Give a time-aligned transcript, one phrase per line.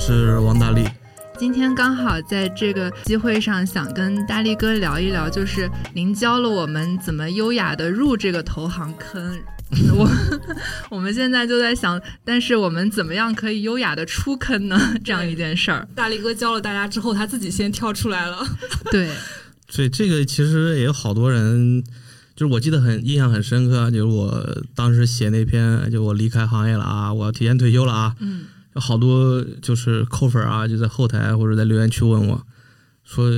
[0.00, 0.88] 是王大力。
[1.38, 9.38] 今天刚好在这个机会上，想跟大力哥聊一聊，就是您教了我们怎么优雅的入这个投行坑。
[9.94, 10.08] 我
[10.90, 14.80] 我们现在就在想，但是我们怎么样可以优雅的出坑呢？
[15.04, 18.42] 这样一件事儿，大力哥教了大家之后，他自己先跳出来了。
[18.90, 19.10] 对，
[19.68, 21.84] 所以这个其实也有好多人。
[22.36, 32.46] 就是我记得很印象很深刻，就是我当时写那篇，就我离开行业了啊，我要提前退休了啊，嗯，有好多就是扣粉啊，就在后台或者在留言区问我，
[33.04, 33.30] 说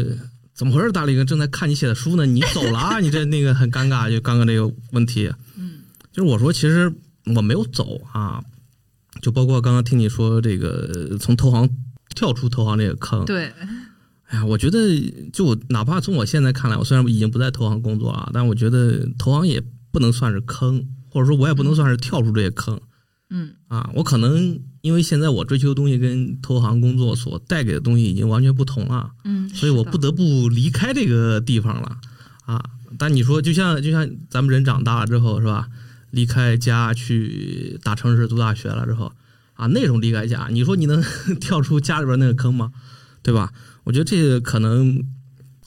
[0.55, 0.93] 怎么回事？
[0.93, 2.99] 大力哥正在看你写的书呢，你走了啊？
[3.01, 5.81] 你这那个很尴尬，就刚刚这个问题，嗯，
[6.13, 6.93] 就是我说其实
[7.35, 8.43] 我没有走啊，
[9.21, 11.69] 就包括刚刚听你说这个从投行
[12.15, 13.53] 跳出投行这个坑，对。
[14.27, 14.79] 哎呀，我觉得
[15.31, 22.81] 就哪怕从我现在看来，我虽然已经不在投行工作了，但我觉得投行也不能算是坑，或者说我也不能算是跳出这些坑。
[23.29, 29.13] 嗯啊，我可能因为现在我追求的东西跟投行工作所带给的东西已经完全不同了。
[29.25, 31.97] 嗯，所以我不得不离开这个地方了。
[32.45, 32.63] 啊，
[32.99, 35.69] 但你说就像就像咱们人长大了之后是吧？
[36.11, 39.13] 离开家去大城市读大学了之后
[39.55, 41.03] 啊，那种离开家，你说你能
[41.41, 42.73] 跳出家里边那个坑吗？
[43.23, 43.53] 对吧？
[43.85, 45.03] 我觉得这个可能，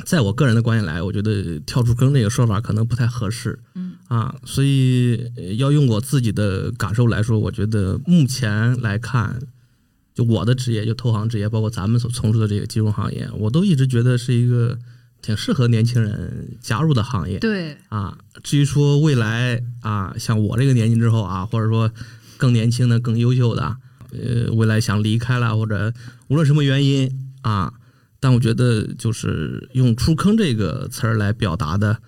[0.04, 3.60] 在我个人的观点来，我觉得跳出坑这个说法可能不太合适。
[3.74, 9.40] 嗯啊，所以要用我自己的感受来说，我觉得目前来看，
[10.14, 14.78] 就我的职业，就投行职业，包括咱们所从事的这个金融行业，我都一直觉得是一个
[15.22, 17.40] 挺适合年轻人加入的行业。
[17.40, 21.92] 对啊，至于说未来啊，像我这个年纪之后啊，或者说
[22.38, 23.78] 更年轻的、更优秀的，
[24.12, 25.94] 呃，未来想离开了，或者
[26.28, 27.12] 无论什么原因
[27.42, 27.74] 啊。
[28.18, 32.00] 但我觉得，就是用“出坑”这个词儿来表达的，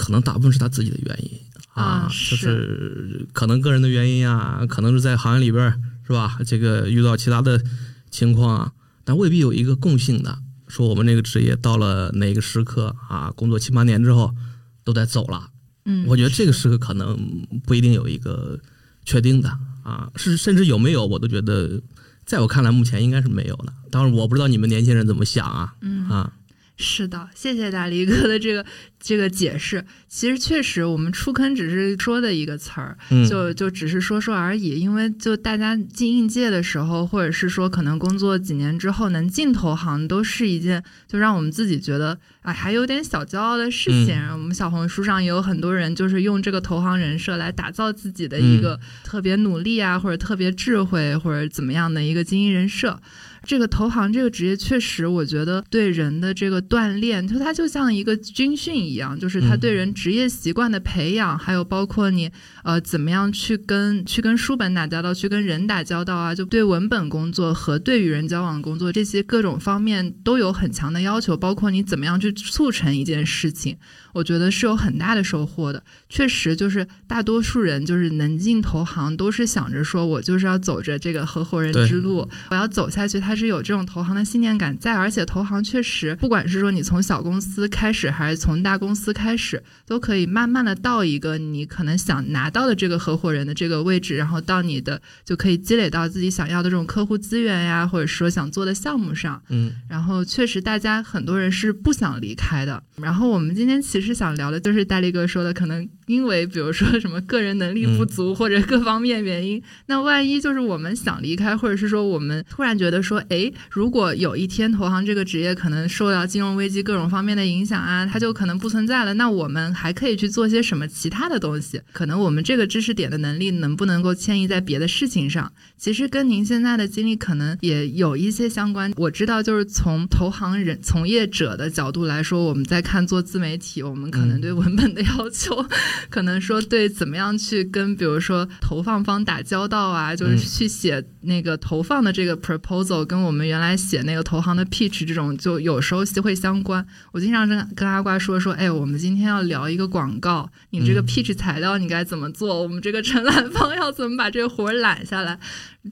[0.00, 1.38] 可能大部分是他自己的原因
[1.74, 5.70] 啊，就是可能个人的原因啊，可能是在行业里边
[6.06, 6.38] 是吧？
[6.46, 7.62] 这个遇到其他的
[8.10, 8.72] 情况啊，
[9.04, 14.34] 但未必有一个共性的，说我们这个职业到了哪个时刻啊，工作七八年之后
[14.82, 15.50] 都得走了。
[15.84, 18.58] 嗯，我觉得这个时刻可能不一定有一个
[19.04, 19.50] 确定的
[19.82, 21.82] 啊，是甚至有没有，我都觉得。
[22.26, 23.72] 在我看来，目前应该是没有的。
[23.90, 25.74] 当然，我不知道你们年轻人怎么想啊。
[25.80, 26.32] 嗯啊，
[26.80, 28.64] 是的，谢谢大力哥的这个
[28.98, 29.84] 这个解释。
[30.08, 32.96] 其实确实，我们出坑只是说的一个词儿，
[33.28, 34.80] 就就只是说说而已。
[34.80, 44.18] 因为就大家进应届的时候，或者是说可能工作几年之后能进投行，都是一件就让我们自己觉得啊还有点小骄傲的事情。
[44.32, 52.98] 我们小红书上也有很多人就是用这个投行人设来打造自己的一个特别努力啊，或者特别智慧或者怎么样的一个精英人设。
[53.42, 62.30] 这个投行这个职业确实，我觉得对人的这个锻炼，就它就像一个军训一样，就是它对人职业习惯的培养，还有包括你
[62.62, 73.76] 呃怎么样去跟去跟书本打交道，去跟人打交道啊，就对文本工作和对与人交往工作这些各种方面都有很强的要求，包括你怎么样去促成一件事情。
[74.12, 104.00] 我觉得是有很大的收获的，确实就是大多数人就是能进投行，都是想着说我就是要走着这个合伙人之路，我要走下去，他是有这种投行的信念感在，而且投行确实，不管是说你从小公司开始，还是从大公司开始，都可以慢慢的到一个你可能想拿到的这个合伙人的这个位置，然后到你的就可以积累到自己想要的这种客户资源呀，或者说想做的项目上，嗯，然后确实大家很多人是不想离开的，然后我们今天其实。
[104.00, 121.78] 其实想聊的就是大力哥说的，可能因为比如说什么个人能力不足或者各方面原因，那万一就是我们想离开，或者是说我们突然觉得说，哎，如果有一天投行这个职业可能受到金融危机各种方面的影响啊，它就可能不存在了，那我们还可以去做些什么其他的东西？
[121.92, 125.52] 可能我们这个知识点的能力能不能够迁移在别的事情上？
[125.76, 128.92] 其实跟您现在的经历可能也有一些相关。
[128.96, 133.82] 我知道，就是从投行人从业者的角度来说，我们在看做自媒体。
[133.82, 135.64] 我们可能对文本的要求，
[136.08, 146.86] 可能说对怎么样去跟比如说投放方打交道啊，就是去写那个投放的这个 proposal，跟我们原来写那个投行的 pitch 这种，就有时候会相关。
[147.12, 152.62] 我经常跟跟阿瓜说说，哎，我们今天要聊一个广告，你这个 pitch 材料你该怎么做？
[152.62, 155.38] 我们这个承揽方要怎么把这个活揽下来？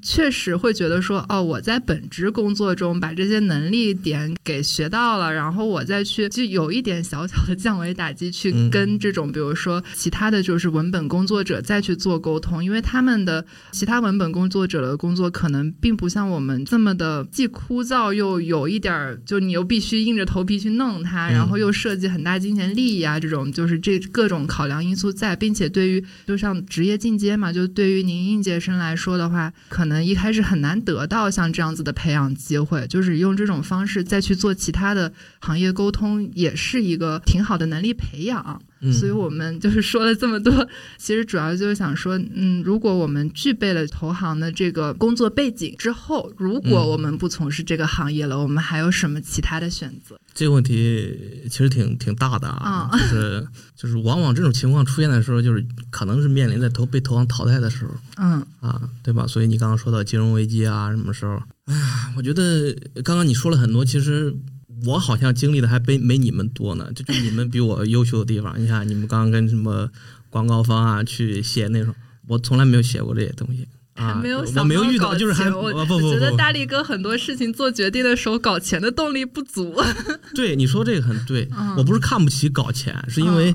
[0.03, 15.18] 确实会觉得说，哦，我在本职工作中把这些能力点给学到了，然后我再去就有一点小小的降维打击，去跟这种比如说其他的就是文本工作者再去做沟通，因为他们的其他文本工作者的工作。
[15.19, 38.63] 作可能并不像我们这么的既枯燥又有一点儿，就你又必须硬着头皮去弄它，然后又涉及很大金钱利益啊，这种就是这各种考量因素在，并且对于就像职业进阶嘛，就对于您应届生来说的话，可能一开始很难得到像这样子的培养机会，就是用这种方式再去做其他的行业沟通，也是一个挺好的能力培养。
[38.93, 50.19] 所以我们就是说了这么多， 其实主要就是想说，嗯，如果我们具备了投行的这个工作背景之后，如果我们不从事这个行业了，我们还有什么其他的选择？
[50.33, 59.27] 这个问题其实挺挺大的啊， 就是就是往往这种情况出现的时候，就是可能是面临在投被投行淘汰的时候，嗯啊，对吧？
[59.27, 61.43] 所以你刚刚说到金融危机啊，什么时候？
[61.65, 62.73] 哎呀，我觉得
[63.03, 64.35] 刚刚你说了很多，其实。
[64.87, 68.55] 我好像经历的还没没你们多呢，这就你们比我优秀的地方。
[68.61, 69.89] 你看，你们刚刚跟什么
[70.31, 71.95] 广告方啊去写那种，
[72.27, 79.75] 我从来没有写过这些东西啊，没有，我没有遇到，就是还我不不，觉得大力哥很多事情做决定的时候搞钱的动力不足。
[80.35, 83.55] 对，你说这个很对，我不是看不起搞钱，是因为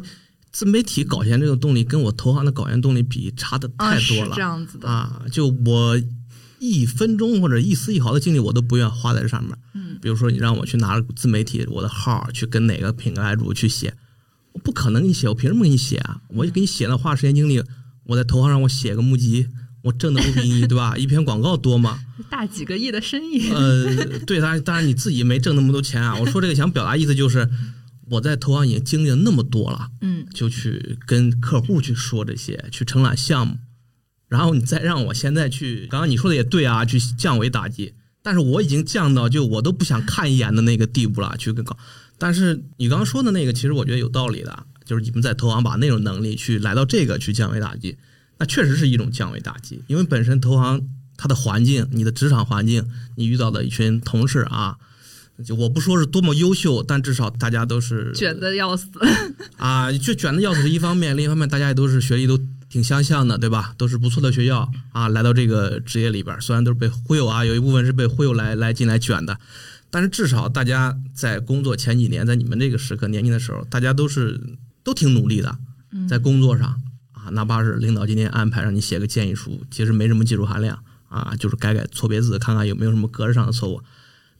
[0.52, 6.00] 自媒体搞钱这个动力跟我投行的搞钱动力比差的太多了，这样子的啊，就我。
[6.66, 9.54] 一分钟或者一丝一毫的精力，我都不愿花在这上面。
[9.74, 13.94] 嗯，比如说你让我去拿自媒体我的号去跟哪个品牌主去写，
[14.51, 16.19] 我不可能给你写，我凭什么给你写啊？
[16.27, 17.63] 我给你写那花时间精力，
[18.07, 19.47] 我在投行让我写个募集，
[19.83, 20.95] 我挣的不比你对吧？
[21.00, 22.01] 一篇广告多吗？
[22.29, 23.50] 大几个亿的生意。
[23.50, 26.17] 呃，对，当然当然你自己没挣那么多钱啊。
[26.19, 27.50] 我说这个想表达意思就是，
[28.09, 33.55] 我在投行已经经历了那么多了，嗯，就去跟客户去说这些，去承揽项目。
[34.27, 37.94] 然后你再让我现在去，刚刚你说的也对啊，去降维打击。
[38.24, 41.78] 但是我已经降到就我都不想看一眼的那个地步了，去搞。
[42.18, 47.98] 但是你刚刚说的那个，其实我觉得有道理的，就是你们在投行把那种能力去来到这个去降维打击，
[48.38, 49.84] 那确实是一种降维打击。
[49.88, 50.88] 因为本身投行
[51.18, 52.88] 它的环境，你的职场环境，
[53.18, 54.78] 你遇到的一群同事啊，
[55.44, 58.88] 就我不说是多么优秀，但至少大家都是卷的要死
[59.58, 62.40] 啊，就卷的要死是一方面，另一方面大家也都是学历都。
[62.74, 63.75] 挺相像的，对吧？
[63.78, 69.40] 都是不错的学校啊，来到这个职业里边，虽然都是被忽悠啊，有一部分是被忽悠来来进来卷的，
[69.92, 75.56] 但是至少大家在工作前几年，在你们这个时刻年轻的时候，大家都是都挺努力的，
[76.10, 76.81] 在工作上
[77.12, 83.84] 啊，哪怕是领导今天安排让你写个建议书，其实没什么技术含量啊，就是改改错别字，看看有没有什么格式上的错误，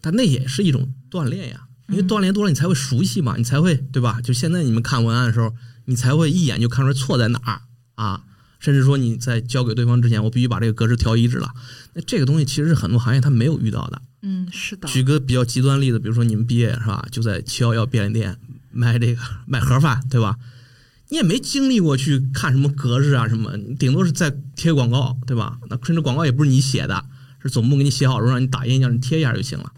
[0.02, 4.20] 但那也是一种锻炼呀，因为锻炼多了，你才会熟悉嘛，你才会对吧？
[4.22, 5.54] 就现在你们看文案的时候，
[5.86, 7.62] 你才会一眼就看出来错在哪儿。
[8.04, 8.24] 啊，
[8.60, 11.54] 甚至说你在交给对方之前，我必须把这个格式调一致了。
[11.94, 14.02] 那这个东西其实是很多行业他没有遇到的。
[14.22, 14.88] 嗯，是的。
[14.88, 18.38] 举个比较极端例子，比如说你们毕业是吧，就在七幺幺便利店
[18.72, 20.38] 卖这个卖盒饭，对吧？
[21.10, 25.60] 你也没经历过去看什么格式啊什么，顶多是在贴广告，对吧？
[25.70, 27.06] 那甚至广告也不是你写的，
[27.42, 29.72] 是总部给你写好之后让你打印，让你贴一下就行了。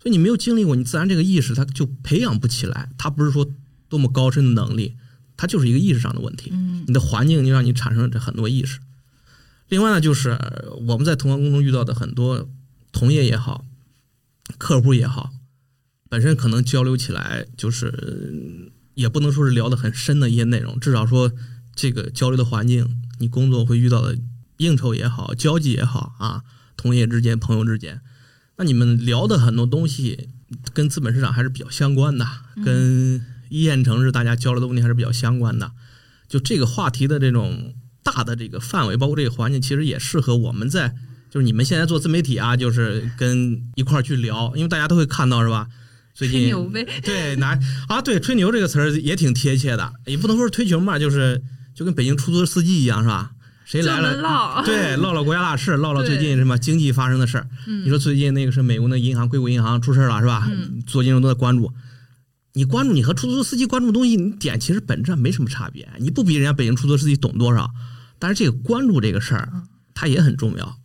[0.00, 2.90] 所以你没有经历过，你自然这个意识它就培养不起来。
[2.96, 3.50] 它不是说
[3.88, 4.94] 多么高深的能力。
[5.36, 6.50] 它就是一个意识上的问题，
[6.86, 8.80] 你的环境就让你产生了这很多意识。
[9.68, 10.38] 另外呢，就是
[10.86, 12.48] 我们在同行工中遇到的很多
[12.92, 13.64] 同业也好，
[14.58, 15.32] 客户也好，
[16.08, 21.32] 本身可能交流起来就是也不能说是聊得很深的一些内容，至少说
[21.74, 24.16] 这个交流的环境，你工作会遇到的
[24.58, 26.44] 应酬也好，交际也好啊，
[26.76, 28.00] 同业之间、朋友之间，
[28.56, 30.30] 那你们聊的很多东西
[30.72, 32.26] 跟资本市场还是比较相关的，
[32.64, 33.35] 跟。
[33.48, 35.72] 一线城市，大家交流的问题还是比较相关的。
[36.28, 40.94] 就这个话题的这种大的这个范围，包括这个环境，其实也适合我们在
[41.30, 45.68] 就是你们现在做自媒体啊，就是跟一块儿去聊，因为大家都会看到是吧？
[46.14, 46.50] 最近
[47.04, 51.42] 对拿啊对吹牛这个词儿也挺贴切的，也不能说是吹牛嘛，就是
[51.74, 53.32] 就跟北京出租车司机一样是吧？
[53.66, 54.62] 谁来了？
[54.64, 57.48] 对，唠唠国家大事，唠唠最近什么经济发生的事儿。
[57.66, 60.48] 你说最近那个是美国那银行硅谷银行出事了是吧？
[60.86, 61.70] 做金融都在关注。
[62.56, 65.86] 你关注你和出租车司机关注的东西，你点其实本质上没什么差别。
[65.98, 67.70] 你不比人家北京出租车司机懂多少，
[68.18, 69.52] 但是这个关注这个事儿，
[69.92, 70.78] 它也很重要。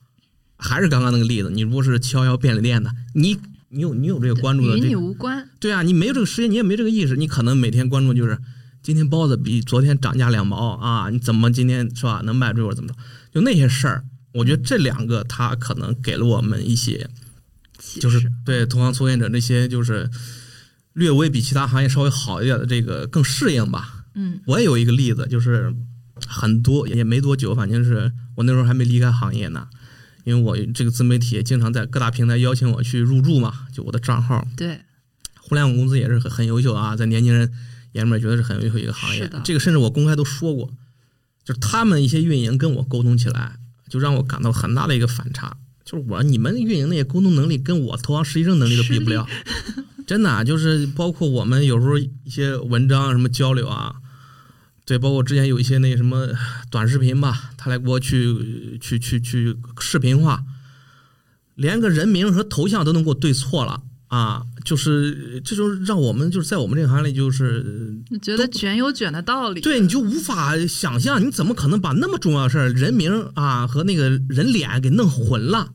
[0.58, 3.38] 还是刚刚那个例子，你如果是七幺幺便利店的，你
[3.70, 5.50] 你有你有这个关注的，与你无关。
[5.62, 8.38] 对啊，你没有这个时间，你也没这个意识，你可能每天关注就是
[8.84, 12.96] 今天包子比昨天涨价两毛啊，你怎么今天是吧能卖出去或者怎么着？
[13.34, 17.10] 就那些事儿，我觉得这两个它可能给了我们一些，
[18.02, 20.10] 就是对同行从业者那些就是。
[20.94, 24.06] 略微比其他行业稍微好一点的这个更适应吧。
[24.16, 25.74] 嗯，我也有一个例子，就是
[26.28, 29.68] 很多也没多久，反正是我那时候还没离开行业呢。
[30.24, 34.48] 因为我这个自媒体经常在各大平台邀请我去入驻嘛，就我的账号。
[34.56, 34.82] 对，
[35.40, 37.52] 互联网公司也是很很优秀啊，在年轻人
[37.94, 39.28] 眼里面觉得是很优秀一个行业。
[39.44, 40.70] 这个甚至我公开都说过，
[41.44, 43.56] 就是他们一些运营跟我沟通起来，
[43.90, 45.58] 就让我感到很大的一个反差。
[45.84, 49.28] 就是我你们运营那些沟通能力跟我投行实习生能力都比不了，
[50.12, 53.96] 真的就是包括我们有时候一些文章什么交流啊，
[54.84, 56.28] 对，包括之前有一些那什么
[56.70, 60.44] 短视频吧，他来给我去去去去视频化，
[61.56, 63.84] 连个人名和头像都能给我对错了。
[64.08, 67.66] 啊，就是这就让我们就是在我们这个行业里，就是
[68.22, 69.62] 觉得卷有卷的道理。
[69.62, 75.70] 对，你就无法想象，你怎么可能把那么重要的事儿，人名啊和那个人脸给弄混了？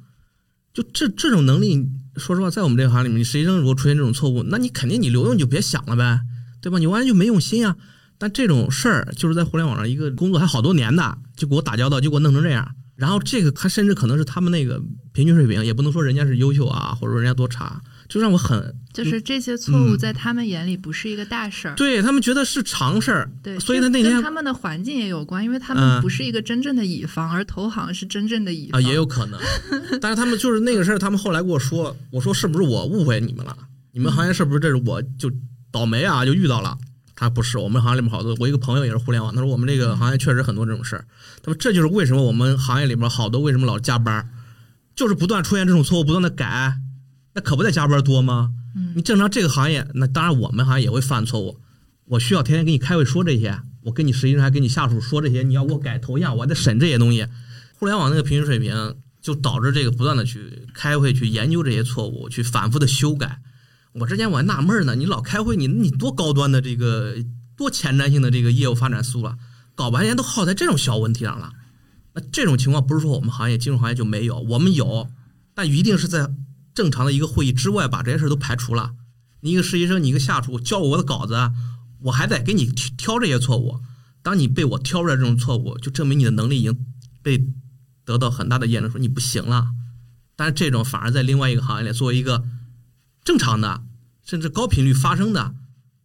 [0.74, 6.20] 就这这种能力，说实话，在我们这个行里面，你实习生如果出现这种错误，那你肯定你留用就别想了呗，
[6.60, 6.78] 对吧？
[6.78, 7.76] 你完全就没用心啊。
[8.18, 12.74] 但这种事儿就是在互联网上一个工作还好多年的，就给我打交道，就给我弄成这样。
[12.94, 14.82] 然后这个他甚至可能是他们那个
[15.12, 17.82] 平均水平，也不能说人家是优秀啊，或者说人家多差。
[18.08, 29.40] 就让我很，就是这些错误在他们眼里不是一个大事儿，对他们觉得是常事儿，对，所以他那天他们的环境也有关，因为他们不是一个真正的乙方，而投行是真正的乙方啊，也有可能。
[30.00, 33.56] 但是他们就是那个事儿，他们后来跟我说，我说是不是我误会你们了？
[33.92, 35.30] 你们行业是不是这是我就
[35.70, 36.24] 倒霉啊？
[36.24, 36.76] 就遇到了？
[37.18, 41.06] 他不是，我们行业里面好多，我一个朋友也是互联网，他说我们这个行业确实很多这种事儿。
[41.42, 44.28] 他说这就是为什么我们行业里面好多为什么老加班，
[44.94, 46.76] 就是不断出现这种错误，不断的改，
[47.36, 48.50] 那可不得加班多吗？
[48.94, 51.60] 你正常这个行业，那当然我们行业也会犯错误。
[52.06, 57.26] 我需要天天给你开会说这些，我跟你实习生还跟你下属说这些，你要给我改头像，我还得审这些东西。
[57.78, 63.38] 互联网那个平均水平，就导致这个不断的去开会去研究这些错误，去反复的修改。
[63.92, 67.16] 我之前我还纳闷呢，你老开会，你你多高端的这个
[67.54, 69.36] 多前瞻性的这个业务发展思路啊，
[69.74, 71.52] 搞半天都耗在这种小问题上了。
[72.14, 75.10] 那这种情况不是说我们行业金融行业就没有，我们有，
[75.54, 76.30] 但一定是在。
[76.76, 78.94] 正常的一个会议之外，把这些事都排除了。
[79.40, 81.34] 你一个实习生，你一个下属交我的稿子，
[82.02, 83.80] 我还得给你挑这些错误。
[84.22, 86.78] 当你被我挑出来这种错误，就证明你的能力已经
[87.22, 87.48] 被
[88.04, 89.68] 得到很大的验证，说你不行了。
[90.36, 92.44] 但是这种反而在另外一个行业里，作为一个
[93.24, 93.82] 正常的，
[94.22, 95.54] 甚至高频率发生的，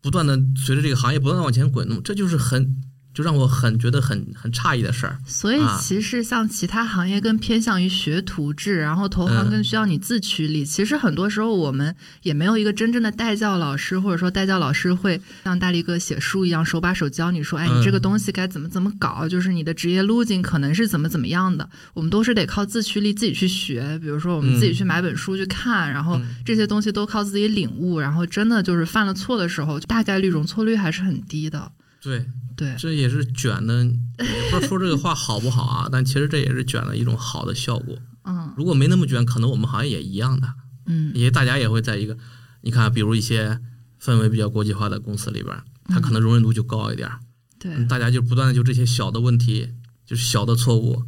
[0.02, 2.82] 不断的随着这个行业不断的往前滚动，这就是很。
[3.22, 10.66] 就让我很觉得很很诧异的事儿，所以其实像其他行业更偏向于学徒制，然后投行更需要你自驱力。
[10.66, 21.70] 其实很多时候我们也没有一个真正的代教老师，或者说代教老师会像大力哥写书一样手把手教你说，哎，你这个东西该怎么怎么搞，就是你的职业路径可能是怎么怎么样的。
[21.94, 31.72] 我们都是得靠自驱力自己去学，比如说我们自己去买本书去看，然后这些东西都靠自己领悟，然后真的就是犯了错的时候，大概率容错率还是很低的。
[32.02, 32.26] 对。
[32.54, 35.90] 对，这也是卷的，也不知道说这个话好不好啊？
[35.92, 37.98] 但其实这也是卷的一种好的效果。
[38.24, 40.54] 嗯，如果没那么卷，可能我们行业也一样的。
[40.86, 42.16] 嗯，因为大家也会在一个，
[42.62, 43.60] 你看，比如一些
[44.00, 47.10] 氛围比较国际化的公司里边，它可能容忍度就高一点。
[47.58, 49.70] 对，大家就不断的就这些小的问题，
[50.06, 51.06] 就是小的错误，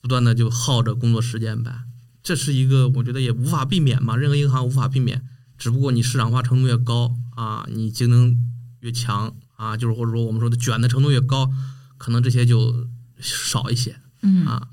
[0.00, 1.80] 不断的就耗着工作时间呗。
[2.22, 5.26] 这是一个我觉得也无法避免嘛，任何一个行业无法避免。
[5.58, 8.36] 只不过你市场化程度越高啊，你竞争
[8.78, 9.34] 越强。
[9.60, 11.50] 啊，就是或者说我们说的卷的程度越高，
[11.98, 12.88] 可能这些就
[13.18, 13.94] 少一些。
[14.22, 14.68] 嗯啊，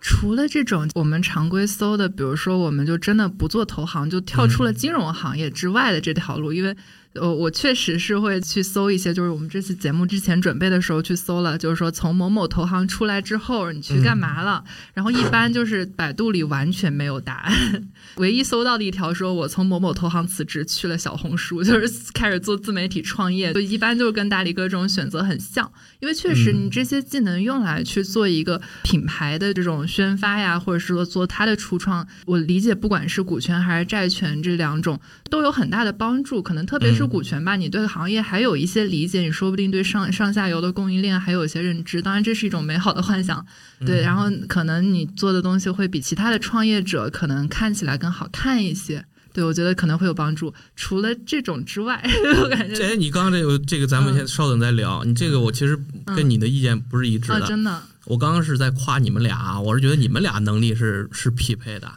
[0.00, 6.76] 除了这种我们常规搜的，比如说我们就真的不做投行，就跳出了金融行业之外的这条路，因为。
[7.14, 14.64] 呃，我确实是会去搜一些，就是我们这次节目之前准备的时候去搜了，就是说从某某投行出来之后，你去干嘛了？
[14.94, 23.52] 然后一般就是百度里完全没有答案， 唯一搜到的一条说，我从某某投行辞职去了小红书， 就是开始做自媒体创业。
[23.52, 37.01] 就一般就是跟大力哥这种选择很像，因为确实你这些技能用来去做一个品牌的这种宣发呀，或者是说做它的初创，我理解不管是股权还是债权这两种都有很大的帮助，可能特别是。
[37.06, 42.02] 股权吧，你对行业还有一些理解，你说不定对上上下游的供应链还有一些认知。
[42.02, 43.44] 当然，这是一种美好的幻想，
[43.84, 44.02] 对。
[44.02, 49.04] 然后可能你做的东西会比其他的创业者可能看起来更好看一些。
[49.34, 50.52] 对我觉得可能会有帮助。
[50.76, 52.04] 除了这种之外，
[52.42, 55.02] 我感觉这你刚刚这个这个，咱们先稍等再聊。
[55.04, 55.74] 你这个我其实
[56.14, 57.82] 跟你的意见不是一致的，真的。
[58.04, 61.90] 我刚刚是在夸你们俩，我是觉得你们俩能力是是匹配的。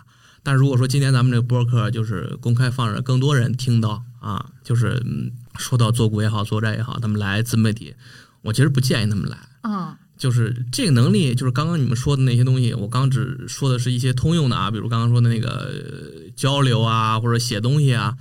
[0.43, 4.99] 但如果说今天咱们这个播客就是公开放着，更多人听到啊，就是
[5.57, 7.93] 说到做股也好，做债也好，他们来自媒体，
[8.41, 9.37] 我其实不建议他们来。
[9.61, 15.71] 嗯，就是这个能力，就是刚刚你们说的那些东西，我刚只说的是一些通用的啊，比如刚刚说的那个
[16.35, 18.17] 交流啊，或者写东西啊，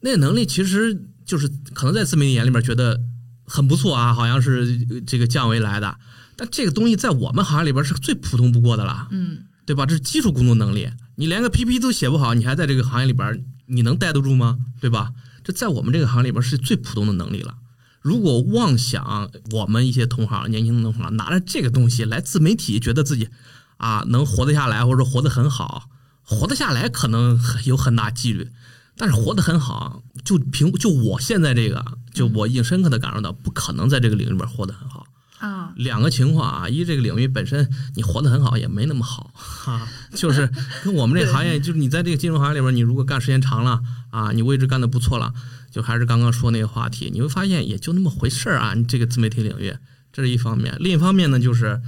[0.00, 3.00] 那能力其实就是可能在自媒体眼里面觉得
[3.44, 5.96] 很不错啊，好像是这个降维来的，
[6.36, 9.08] 但这个东西在我们行业里边是最普通不过的了。
[9.10, 9.38] 嗯。
[9.66, 9.86] 对吧？
[9.86, 10.86] 这是基础工作能力，
[11.16, 14.58] 你连个 PPT 都写不好，你还在这个行业里边，你能待得住吗？
[14.80, 15.12] 对吧？
[15.42, 17.54] 这在我们这个行里边是最普通的能力了。
[18.00, 23.28] 如果妄想我们一些同行、年轻的同行拿着这个东西来自媒体，觉得自己
[23.76, 25.88] 啊能活得下来，或者活得很好，
[26.22, 28.50] 活得下来可能有很大几率，
[28.96, 35.06] 但是活得很好，就凭就我现在这个，就我已经深刻的感受到，不可能在这个领域里边活得很好。
[35.44, 39.30] 啊，两个情况啊，一这个领域本身你活得很好也没那么好。
[39.34, 39.86] 哈、
[40.16, 40.50] 就是
[40.82, 45.34] 跟我们这个行业，就是你在这个金融行业里边，你如果干时间长了啊，你位置干得不错了，
[45.70, 48.72] 就还是刚刚说那个话题，你会发现也就那么回事儿啊。
[48.72, 49.76] 你这个自媒体领域，
[50.14, 51.78] 这是一方面，另一方面呢，就是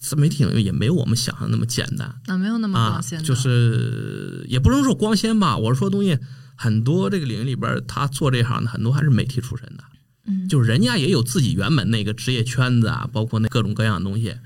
[0.00, 2.12] 自媒体领域也没有我们想象那么简单。
[2.26, 6.18] 啊，没有那么啊光鲜，的，就是也不能说光鲜吧，我是说东西
[6.56, 9.84] 很多这个领域里边，他做这行的很多还是媒体出身的。
[10.26, 14.36] 嗯，就是人家也有自己原本那个职业圈子啊，包括那各种各样的东西，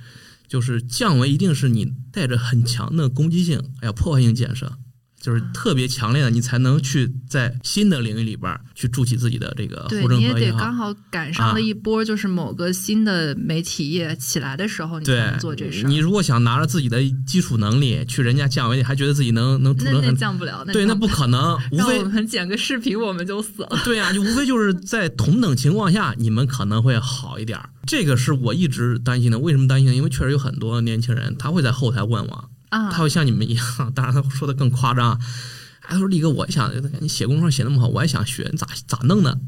[0.47, 4.79] 就是降维一定是你带着很强的攻击性，还有破坏性建设，
[5.25, 10.75] 就是特别强烈的，你才能去在新的领域里边去筑起自己的这个对，护城你也得刚。
[10.75, 15.85] 好赶上了一波，就是某个新的媒体业起来的时候，你才能做这事。
[15.85, 23.79] 你如果想拿着自己的基础能力去人家降维，还觉得自己能能筑那那降不了，对，那不可能， 无非我们剪个视频我们就死了。
[23.87, 27.71] 对呀、就无非就是在同等情况下，你们可能会好一点儿。
[27.87, 29.39] 这个是我一直担心的。
[29.39, 29.95] 为什么担心呢？
[29.95, 35.19] 因为确实有很多年轻人，他会在后台问我，啊，他会像你们一样，当然他说的更夸张。
[35.87, 39.39] 哎，他说力哥，我也想你写公众号写那么好，我也想学，你咋咋弄的？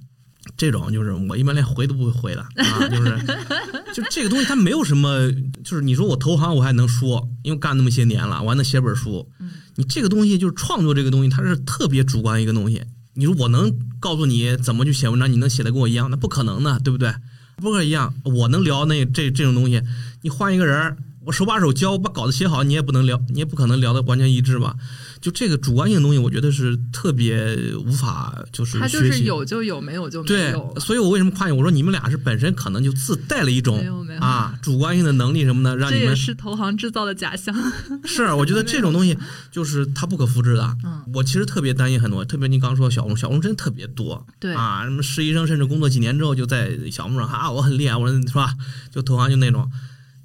[0.56, 3.18] 这种就是我一般连回都不会回的啊，就是
[3.92, 5.28] 就这个东西它没有什么，
[5.64, 9.28] 就是你说我投行我还能说，因为干那么些年了，我还能写本书。
[9.74, 12.80] 你这个东西就是创作这个东西，它是特别主观一个东西。
[13.14, 17.12] 你说我能告诉你怎么去写文章，你能写的跟我一样，那不可能的，对不对？
[17.56, 19.82] 不可一样，我能聊那这这种东西，
[20.20, 20.96] 你换一个人儿，
[21.26, 24.76] 我手把手教，我把稿子写好，你也不能聊，你也不可能聊的完全一致吧？
[25.20, 29.00] 就这个主观性的东西，我觉得是特别无法就是他就。
[29.00, 30.80] 是有就有，没有就没有，对。
[30.80, 31.52] 所以我为什么夸你？
[31.52, 37.54] 我说你们俩是本身可能就自带了一种没有没有啊 主观性的能力什么的，让这也你们是投行制造的假象。
[38.04, 39.18] 是，我觉得这种东西
[39.50, 40.76] 就是它不可复制的。
[40.84, 44.24] 嗯我其实特别担心很多，特别你刚说小红，小红真特别多。
[44.38, 48.54] 对啊，什么实习生甚至工作几年之后就在小红书上啊，我很厉害，我说是吧？
[48.92, 49.70] 就投行就那种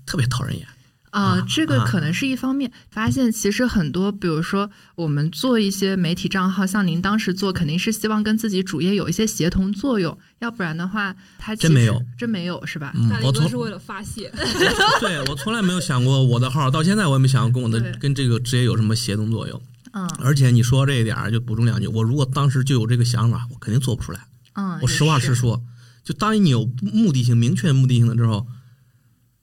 [0.06, 0.68] 特别讨人厌。
[1.12, 2.72] 啊啊，这个啊可能是一方面。
[2.90, 12.94] 发现其实很多，比如说我们做一些媒体账号，像您当时做，肯定是希望跟自己主业有一些协同作用，要不然的话，它真没有，真没有是吧？
[13.24, 14.32] 我从是为了发泄，
[15.00, 19.62] 对我从来没有想过我的号，到现在我也没想过跟我的跟这个职业有什么协同作用。
[19.94, 24.22] 嗯而且你说这一点儿，就补充两句，我如果当时就有这个想法，我肯定做不出来。
[24.54, 25.62] 嗯，我实话实说，
[26.02, 28.48] 就当你有目的性、明确目的性的之后，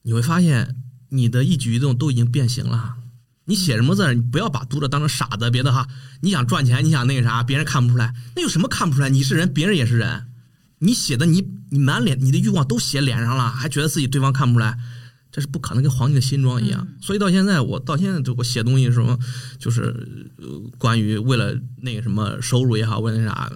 [0.04, 0.74] 你会发现
[1.11, 2.97] 你的一举一动都已经变形了。
[3.44, 5.88] 你写什么字，你不要把读者当成傻子，别的哈。
[6.21, 9.09] 你想赚钱，你想那个啥，别人看不出来，那有什么看不出来？
[9.09, 10.27] 你是人，别人也是人。
[10.81, 14.79] 你写的你你满脸你的欲望都写脸上了，还觉得自己对方看不出来，
[15.33, 16.87] 这是不可能，跟皇帝的新装一样。
[16.88, 19.18] 嗯所以到现在，我到现在就我写东西什么，
[19.59, 23.51] 就是、呃、关于为了那个什么收入也好，为了那啥，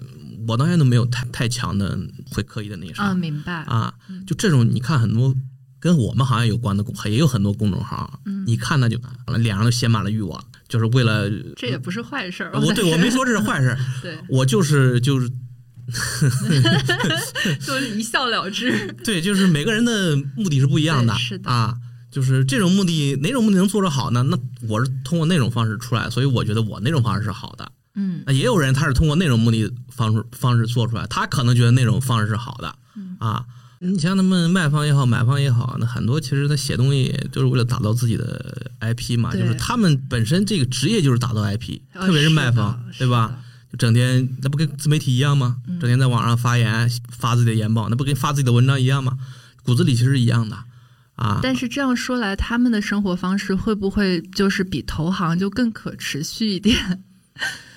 [0.47, 1.97] 我到现在都没有太太强的
[2.31, 3.03] 会刻意的那啥。
[3.03, 3.53] 啊，明白。
[3.65, 3.93] 啊，
[4.25, 5.35] 就这种你看很多
[5.83, 8.97] 跟我们行业有关的公，也有很多公众号，嗯你看那就
[9.37, 12.57] 脸上都写满了欲望，就是为了这也不是坏事儿。
[12.57, 15.29] 我对我没说这是坏事， 对，我就是就是
[17.59, 18.87] 就是一笑了之。
[19.03, 21.75] 对，就是每个人的目的是不一样的，是的啊。
[22.09, 24.23] 就是这种目的，哪种目的能做得好呢？
[24.23, 27.69] 那我是通过那种方式出来，所以我觉得我那种方式是好的。
[27.95, 33.43] 嗯那也有人他是通过那种目的方式方式做出来，他可能觉得那种方式是好的嗯啊。
[33.85, 43.37] 你像他们卖方也好，买方也好，那很多其实他写东西就是为了打造自己的 IP 嘛，就是他们本身这个职业就是打造 IP，呃特别是卖方，对吧？
[43.69, 45.57] 就整天那不跟自媒体一样吗？
[45.67, 49.17] 嗯整天在网上发言发自己的研报，那不跟发自己的文章一样吗？
[49.63, 50.57] 骨子里其实是一样的
[51.15, 51.39] 啊。
[51.43, 57.03] 但是这样说来，他们的生活方式会不会就是比投行就更可持续一点？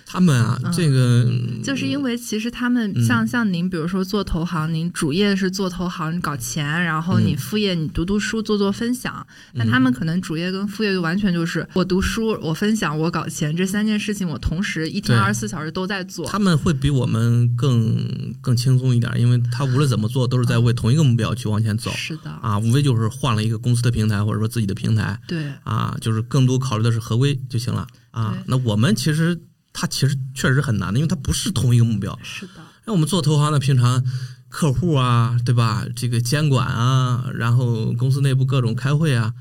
[0.07, 1.29] 他们啊，嗯这个
[1.65, 3.05] 就是因为其实他们嗯。
[3.05, 15.19] 像像您，比如说做投行，您主业是做投行搞钱，然后你嗯副业你读读书做做分享，那他们可能主业跟副业就完全就是我读书、我分享、我搞钱这三件事情，我同时一天对。
[15.19, 16.27] 二十四小时都在做。
[16.27, 17.97] 他们会比我们更
[18.41, 21.91] 更轻松一点，因为他无论怎么做，都是在为同一个目标去往前走。
[21.93, 27.87] 是的，啊，无非就是换了一个公司的平台，或者说自己的平台对，啊，就是更多考虑的是合规就行了。
[28.11, 28.37] 啊。
[28.47, 29.41] 那我们其实
[29.79, 32.19] 它其实确实很难的，因为它不是同一个目标。
[32.23, 32.53] 是的，
[32.87, 34.03] 那我们做投行的，平常
[34.49, 35.85] 客户啊，对吧？
[35.95, 39.35] 这个监管啊，然后公司内部各种开会啊，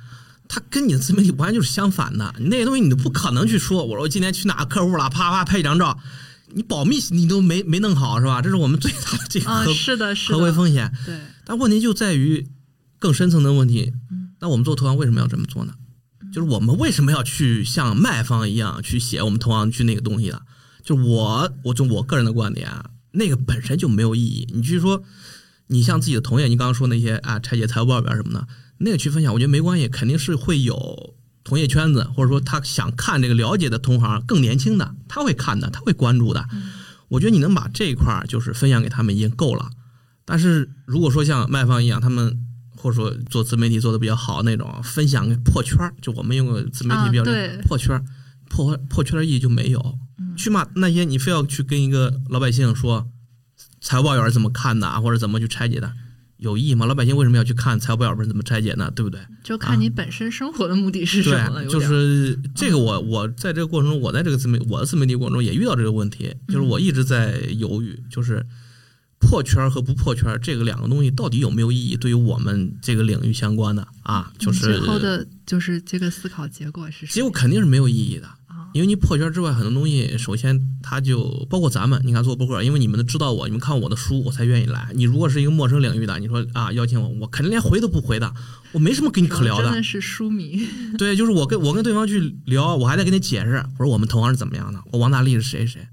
[0.49, 2.35] 它跟你的自媒体完全就是相反的。
[2.37, 5.97] 你那些东西你都不可能去说，我说我今天去哪个客户了，啪啪拍一张照，
[6.53, 8.41] 你保密你都没没弄好是吧？
[8.41, 10.91] 这是我们最大的这个是的，是合规，风险。
[11.05, 12.45] 对，但问题就在于
[12.99, 14.33] 更深层的问题嗯。
[14.41, 15.73] 那我们做投行为什么要这么做呢？
[16.35, 20.41] 就是我们为什么要去像卖方一样去写我们同行去那个东西呢？
[20.83, 24.45] 就是我，我从我个人的观点啊，那个本身就没有意义。
[24.53, 25.01] 你去说，
[25.67, 28.45] 你像自己的同业，你刚刚说那些啊，拆解财务报表什么的，
[28.79, 36.45] 那个去分享，我觉得没关系，肯定是会有同业圈子，或者说他想看这个了解的同行更年轻的，他会看的，他会关注的。
[37.07, 39.69] 我觉得你能把这一块儿就是分享给他们已经够了。
[40.25, 42.37] 但是如果说像卖方一样，他们
[42.85, 47.23] 或者说做自媒体做的比较好那种，分享破圈儿，就我们用个自媒体比较
[47.63, 48.05] 破圈儿，
[48.47, 49.97] 破破圈的意义就没有。
[50.37, 53.07] 去骂那些你非要去跟一个老百姓说
[53.81, 55.91] 财务报表是怎么看的，或者怎么去拆解的，
[56.37, 56.85] 有意义吗？
[56.85, 58.91] 老百姓为什么要去看财务报表是怎么拆解呢？
[58.95, 59.19] 对不对？
[59.43, 61.65] 就看你本身生活的目的是什么了。
[61.65, 68.45] 就是这个，我我在这个过程中，我在这个自媒我的自媒体过程中也遇到这个问题，就是我一直在犹豫，就是
[69.27, 71.97] 破圈和不破圈这个两个东西到底有没有意义？
[71.97, 77.05] 对于我们这个领域相关的啊，就是最后的就是这个思考结果是？
[77.07, 78.29] 结果肯定是没有意义的。
[78.73, 84.89] 因为你破圈之外，很多东西，首先它就包括咱们，你看做博客，因为你们都知道我，你们看我的书，我才愿意来。
[84.93, 88.33] 你如果是一个陌生领域的，你说啊邀请我，我肯定连回都不回的，
[88.73, 89.63] 我没什么跟你可聊的。
[89.63, 90.67] 真的是书迷。
[90.97, 95.87] 对，就是我跟我跟对方去聊，我还得跟你解释，我说我们同行是怎么样的，我王大力是谁谁。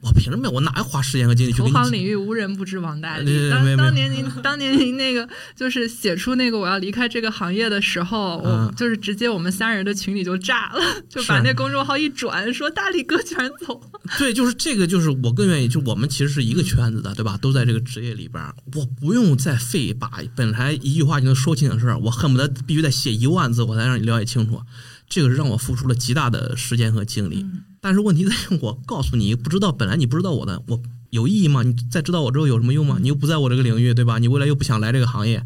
[0.00, 0.48] 我凭什么？
[0.48, 1.58] 我哪有花时间和精力去？
[1.58, 3.50] 投行领域无人不知王大力。
[3.50, 14.00] 当当年您当年您那个就是写出那个我要离开这个行业的时候，我就是直接我们三人的群里就炸了，就把那公众号一转，说大力哥全走了。
[14.18, 17.36] 对，就是这个，就是我更愿意，就我们其实是一个圈子的，对吧？
[17.36, 18.42] 都在这个职业里边，
[18.76, 24.60] 我不用再费把本来一句话就能说清的事儿，我恨不得必须得写一万字，我才让你了解清楚。
[25.08, 27.46] 这个是让我付出了极大的时间和精力。
[27.80, 31.62] 但是问题在于，我告诉你不知道，本来你不知道我的，我有意义吗？
[31.62, 32.98] 你再知道我之后有什么用吗？
[33.00, 34.18] 你又不在我这个领域，对吧？
[34.18, 35.44] 你未来又不想来这个行业，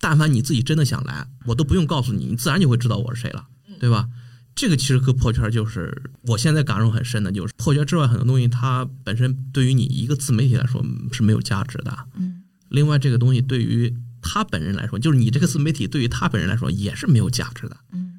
[0.00, 3.46] 但凡你自己真的想来，我都不用告诉你，你自然就会知道我是谁了，
[3.78, 4.08] 对吧？
[4.56, 11.96] 这个其实和破圈就是，我现在感受很深的，就是破圈之外很多东西，它本身对于你一个自媒体来说是没有价值的。
[12.14, 12.42] 嗯。
[12.68, 17.76] 另外，这个东西对于他本人来说，就是你这个自媒体对于他本人来说也是没有价值的。
[17.92, 18.09] 嗯。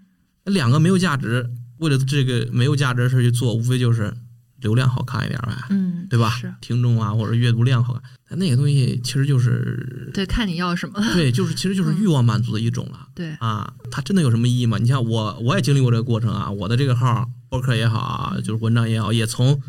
[0.45, 1.49] 两个没有价值。
[1.77, 4.13] 为了这个没有价值的事去做，无非就是
[4.59, 6.39] 流量好看一点呗，嗯，对吧？
[6.61, 7.91] 听众啊，或者阅读量好
[8.27, 11.01] 看，那个东西其实就是对，看你要什么。
[11.15, 13.07] 对，就是其实就是欲望满足的一种了。
[13.15, 14.77] 对啊，它真的有什么意义吗？
[14.77, 16.51] 你像我，我也经历过这个过程啊。
[16.51, 19.59] 我的这个号博客也好，就是文章也好，也从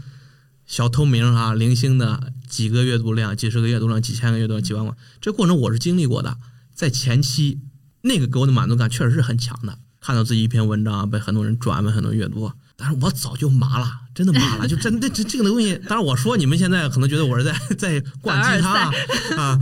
[0.67, 6.37] 小透明啊，零星的几个阅读量、几十个阅读量、几千个阅读量、几万个，这过程我是经历过的。
[6.75, 7.63] 在前期，
[8.03, 9.79] 那个给我的满足感确实是很强的。
[10.03, 15.81] 看到自己一篇文章被很多人转，被很多阅读，但是我早就麻了，真的麻了， 就真的这这个东西。
[15.89, 18.93] 当然我说你们现在可能觉得我是在在灌鸡汤
[19.39, 19.59] 啊，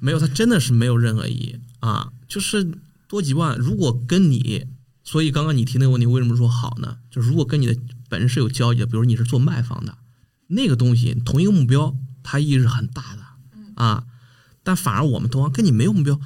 [0.00, 2.68] 没有，它真的是没有任何意义啊，就是
[3.06, 3.56] 多几万。
[3.56, 4.66] 如果跟你，
[5.04, 6.96] 所以刚刚你提那个问题，为什么说好呢？
[7.08, 7.76] 就是如果跟你的
[8.08, 9.96] 本身是有交集的，比如你是做卖方的，
[10.48, 13.22] 那个东西同一个目标，它意义是很大的
[13.82, 14.02] 啊。
[14.64, 16.20] 但反而我们同行跟你没有目标，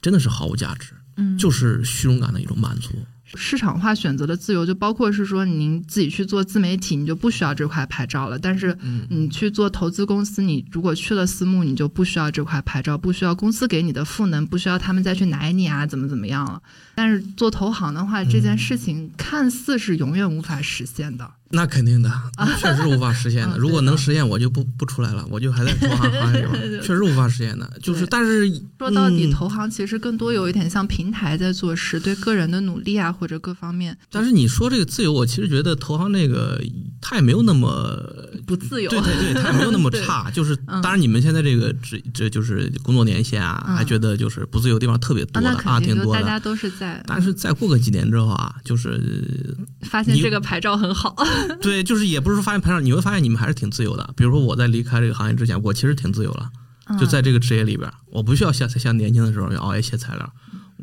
[0.00, 0.94] 真的是毫无价值。
[1.16, 2.90] 嗯，就是虚荣感的一种满足。
[3.34, 8.38] 市场化选择的自由，就包括是说，您自己去做自媒体，你就不需要这块牌照了。
[8.38, 16.62] 但是，你去做投资公司，你如果去了私募，你就不需要这块牌照，不需要公司给你的赋能，不需要他们再去奶你啊，怎么怎么样了。
[16.94, 21.28] 但是做投行的话，这件事情看似是永远无法实现的。
[21.50, 22.10] 那肯定的，
[22.58, 23.56] 确实无法实现的。
[23.56, 33.96] 如果能实现，我就不不出来了，我就还在投行 行业里确实无法实现的，就是，但是说到底，投行其实更多有一点像平台在做事，对个人的努力啊或者各方面。
[34.10, 36.60] 但是你说这个自由，我其实觉得投行那个
[37.00, 37.96] 它也没有那么
[38.44, 40.28] 不自由，对对对，它也没有那么 差。
[40.32, 46.20] 就是当然你们现在这个这这就是工作年限啊，还觉得就是不自由地方特别多的啊，挺多的。
[46.20, 51.14] 大家都是在，但是再过个几年之后啊，就是发现这个牌照很好。
[51.60, 54.12] 对，就是也不是说发现牌照，你会发现你们还是挺自由的。
[54.16, 56.50] 比如说我在离开这个行业之前，我其实挺自由了，
[56.98, 60.32] 就在这个职业里边，我不需要像像年轻的时候要熬夜写材料。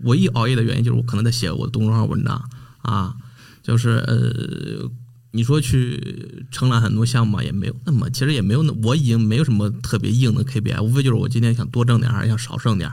[0.04, 2.50] 唯一熬夜的原因就是我可能在写我的公众号文章
[2.82, 3.16] 啊，
[3.62, 4.90] 就是呃，
[5.32, 12.92] 你说去承揽很多项目也没有那么，其实也没有那，我已经没有什么特别硬的 KPI，无非就是我今天想多挣点还是想少挣点。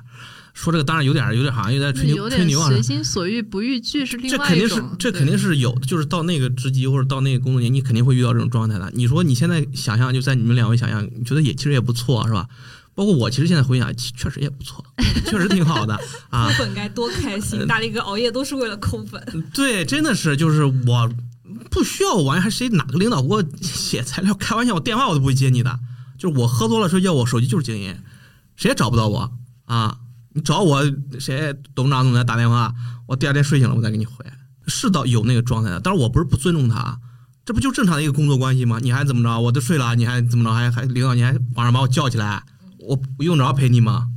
[0.53, 4.69] 说这个当然有点有点好像又在吹牛吹牛啊，随心所欲不逾矩是另外一种。
[4.69, 8.91] 这肯定是这肯定是有，就是到那个职级或者到那个工作年，你肯定会遇到这种状态的。
[8.95, 12.47] 你说你现在想象，就在你们两位想象，你觉得也其实也不错，是吧？
[12.95, 14.85] 包括我其实现在回想，确实也不错，
[15.25, 16.49] 确实挺好的 啊。
[16.49, 19.23] 扣本该多开心，大力哥熬夜都是为了扣粉。
[19.55, 21.11] 对，真的是就是我
[21.71, 24.35] 不需要玩，还谁哪个领导给我写材料？
[24.35, 25.79] 开玩笑，我电话我都不会接你的。
[26.19, 27.97] 就是我喝多了睡觉，我手机就是静音，
[28.57, 29.33] 谁也找不到我
[29.65, 29.97] 啊。
[30.33, 30.83] 你找我
[31.19, 32.75] 谁董事长总裁打电话，
[33.07, 34.25] 我第二天睡醒了我再给你回，
[34.67, 37.01] 是到有那个状态的，但是我不是不尊重他，
[37.45, 38.79] 这不就正常的一个工作关系吗？
[38.81, 39.41] 你还怎么着？
[39.41, 40.53] 我都睡了，你还怎么着？
[40.55, 42.45] 还还领导你还晚上把我叫起来，
[42.79, 44.09] 我用着陪你吗？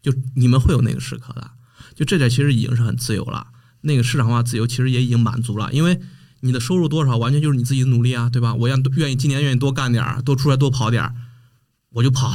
[0.00, 1.50] 就你们会有那个时刻的，
[1.94, 3.48] 就这点其实已经是很自由了。
[3.80, 6.00] 那个市场化自由其实也已经满足了，因为
[6.40, 8.54] 你的收入多少完全就是你自己的努力啊，对吧？
[8.54, 11.14] 我愿愿意今年愿意多干点儿，多出来多跑点儿，
[11.90, 12.32] 我就跑。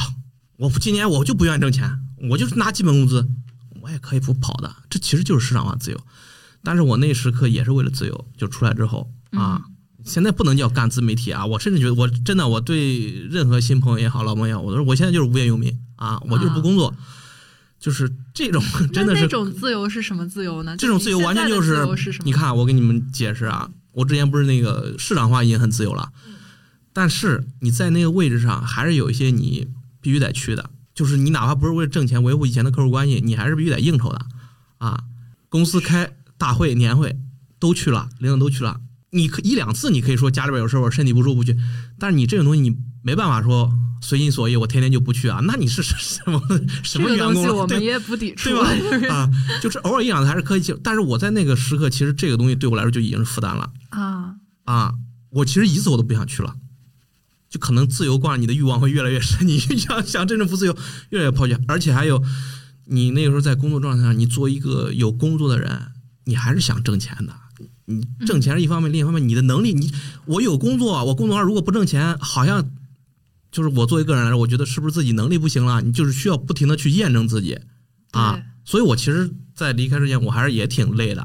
[0.57, 3.27] 我今年我就不愿意挣钱，我就是拿基本工资，
[3.81, 4.73] 我也可以不跑的。
[4.89, 5.99] 这其实就是市场化自由。
[6.63, 9.61] 但是我那时刻也是为了自由，就出来之后啊，
[10.05, 11.45] 现在不能叫干自媒体啊。
[11.45, 16.95] 我甚至觉得，我真的我对任何新朋友也好，老朋友我说我现在就是无业游民啊，我就是不工作。
[17.79, 20.73] 就是这种， 真的是那种自由是什么自由呢？
[20.77, 21.85] 这种自由完全就是，
[22.23, 26.13] 你看，我给你们解释啊，我之前不是那个市场化已经很自由了，
[26.93, 29.67] 但是你在那个位置上还是有一些你
[29.99, 34.25] 必须得去的，就是你哪怕不是为了挣钱维护以前的客户关系，你还是必须得应酬的
[34.77, 35.03] 啊。
[35.49, 37.17] 公司开大会、年会
[37.59, 41.57] 都去了，领导都去了，你可一两次你可以说家里边有事儿，我身体不舒服去，
[41.97, 43.71] 但是你这种东西你没办法说。
[44.05, 45.39] 随心所欲，我天天就不去啊？
[45.45, 45.95] 那你是什
[46.29, 46.37] 么
[46.83, 47.47] 什么员工？
[47.55, 49.15] 我们也不抵触，对吧？
[49.15, 49.29] 啊，
[49.63, 54.93] 就是偶尔一两次还是可以接，但是我在那个时刻，其实这个东西对我来说就已经是负担了啊啊！
[55.29, 56.53] 我其实一次我都不想去了，
[57.53, 60.75] 就可能自由惯了，你的欲望会越来越深， 你想想真正不自由，
[61.11, 61.55] 越来越抛弃。
[61.67, 62.19] 而且还有，
[62.85, 65.91] 你那个时候在工作状态上，你做一个有工作的人，
[66.23, 67.31] 你还是想挣钱的。
[67.85, 69.91] 你挣钱是一方面，另一方面，你的能力，你
[70.25, 72.71] 我有工作，我工作上如果不挣钱，好像。
[73.51, 75.79] 就是我作为个人来说，我觉得是不是自己能力不行了？
[75.79, 77.59] 你就是需要不停的去验证自己
[78.09, 78.41] 啊。
[78.65, 81.21] 所以我其实，在离开之前，我还是也挺累的。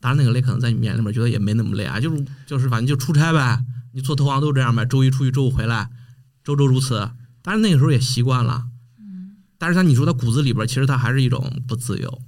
[0.00, 3.64] 当然，那个累可能在你眼里面觉得也没那么累啊，就是就是反正就出差呗。
[3.92, 5.90] 你做投行都这样呗，周一出去，周五回来，
[6.44, 7.10] 周周如此。
[7.42, 8.66] 但是那个时候也习惯了。
[8.98, 9.36] 嗯。
[9.58, 12.22] 但是他你说他骨子里边，其实他还是一种不自由，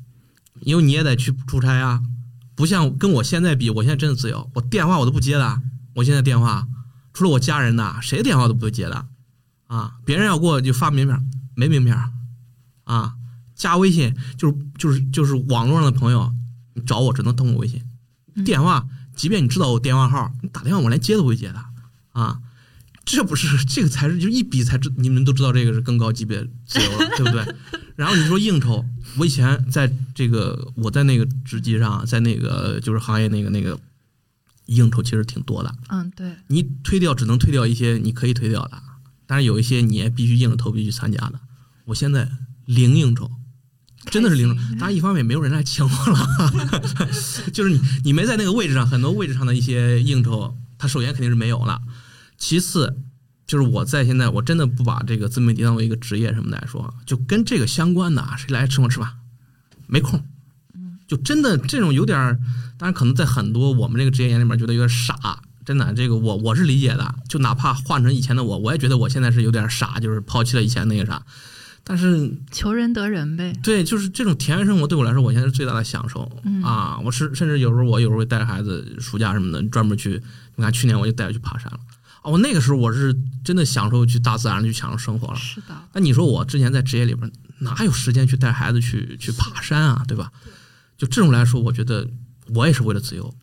[0.61, 2.03] 因为你也得去出差啊。
[2.55, 5.62] 不像跟我现在比，我现在真的自由，我电话我都不接的。
[5.94, 6.68] 我现在电话。
[7.14, 9.07] 除了我家人的，谁电话都不会接的，
[9.66, 11.94] 啊，别人要给我就发名片，没名片，
[12.85, 13.16] 啊，
[13.55, 16.35] 加微信就是就是就是网络上的朋友，
[16.72, 17.83] 你找我只能通过微信，
[18.46, 21.64] 电话，即便你知道我电话号，你打电话我连接都不会接的，
[22.12, 22.40] 啊，
[23.05, 27.55] 这不是这个才是就一比才知，你们都知道这个是更高级别自由了， 对不对？
[27.96, 28.85] 然后你说应酬，
[29.18, 33.79] 我以前在这个我在那个职级上，在那个就是行业那个那个。
[34.66, 38.81] 应酬其实挺多的，嗯，对，你推掉只能推掉一些你可以推掉的，
[39.27, 41.40] 但是有一些你也必须硬着头皮去参加的。
[41.87, 42.31] 我现在
[42.64, 43.29] 零应酬，
[44.10, 44.54] 真的是零。
[44.78, 46.52] 当然，一方面没有人来请我了，
[47.52, 51.80] 就是你你没在那个位置上，很多位置上的一些应酬，他首先肯定是没有了。
[52.36, 52.96] 其次，
[53.46, 59.12] 就是我在现在我真的不把这个自媒体当为一个职业什么的来说，就跟这个相关的，谁来请我吃饭，
[59.86, 60.24] 没空。
[61.06, 62.38] 就真的这种有点儿，
[62.78, 67.14] 当然可能在很多我们这个职业眼里面觉得有点傻，真的，这个我我是理解的。
[67.28, 71.22] 就哪怕换成以前的我，我也觉得我现在是有点傻，就是抛弃了以前那个啥。
[71.92, 73.52] 但是求人得人呗。
[73.62, 76.22] 对，就是这种田园生活对我来说，我现在是最大的享受
[76.64, 76.98] 啊！
[77.05, 80.18] 我是甚至有时候我有时候会带着孩子暑假什么的专门去，
[80.57, 81.78] 你看去年我就带着去爬山了
[82.22, 82.31] 啊！
[82.31, 85.37] 我那个时候我是真的享受去大自然去享受生活了。
[85.37, 85.76] 是的。
[85.92, 90.02] 那你说我之前在职业里边哪有时间去带孩子去去爬山啊？
[90.09, 90.33] 对吧？
[90.96, 92.09] 就这种来说，我觉得
[92.55, 93.35] 我也是为了自由。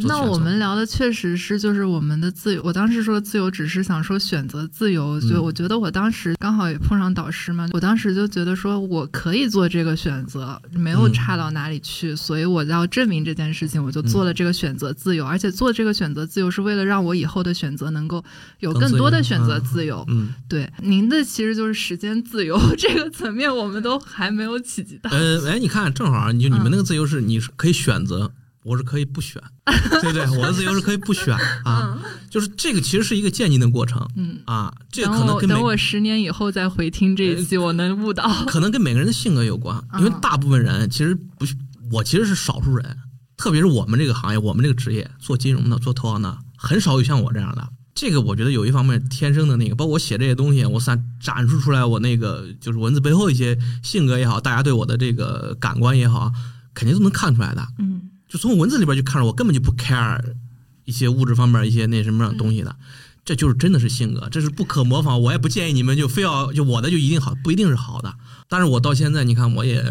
[0.00, 2.62] 那我们聊的确实是就是我们的自由。
[2.64, 5.20] 我当时说自由，只是想说选择自由。
[5.20, 15.26] 就我觉得我当时刚好也碰上导师嘛，我当时就觉得说我可以做这个选择，没有差到哪里去，所以我要证明这件事情，我就做了这个选择自由。
[15.26, 18.22] 而且做这个选择自由是为了让我以后的选择能够
[18.60, 20.04] 有更多的选择自由。
[20.08, 25.10] 嗯，对，您的其实就是时间自由 这个层面，我们都还没有企及到。
[25.10, 28.30] 呃，哎，你看，正好你就你们那个自由是你是可以选择。
[28.68, 29.42] 我是可以不选，
[30.02, 30.28] 对不对？
[30.38, 41.46] 我的自由是可以不选 啊，就是这个其实是一个渐进的过程，嗯啊，这个可能跟等我十年以后再回听这一期，我能悟到，可能跟每个人的性格有关，因为大部分人其实不，
[41.90, 42.96] 我其实是少数人，
[43.38, 47.66] 特别是我们这个行业，我们这个职业做金融的、做投行的，很少有像我这样的。
[47.94, 56.30] 这个我觉得有一方面天生的那个，包括我写这些东西，我散展示出来我那个就是文字背后一些性格也好，大家对我的这个感官也好，
[56.74, 58.02] 肯定都能看出来的，嗯。
[58.28, 60.20] 就从文字里边就看着，我根本就不 care
[60.84, 62.76] 一些物质方面一些那什么样东西的，
[63.24, 65.20] 这就是真的是性格，这是不可模仿。
[65.20, 68.14] 我也不建议你们就非要就我的就一定好，不一定是好的。
[68.48, 69.84] 但是我到现在你看我也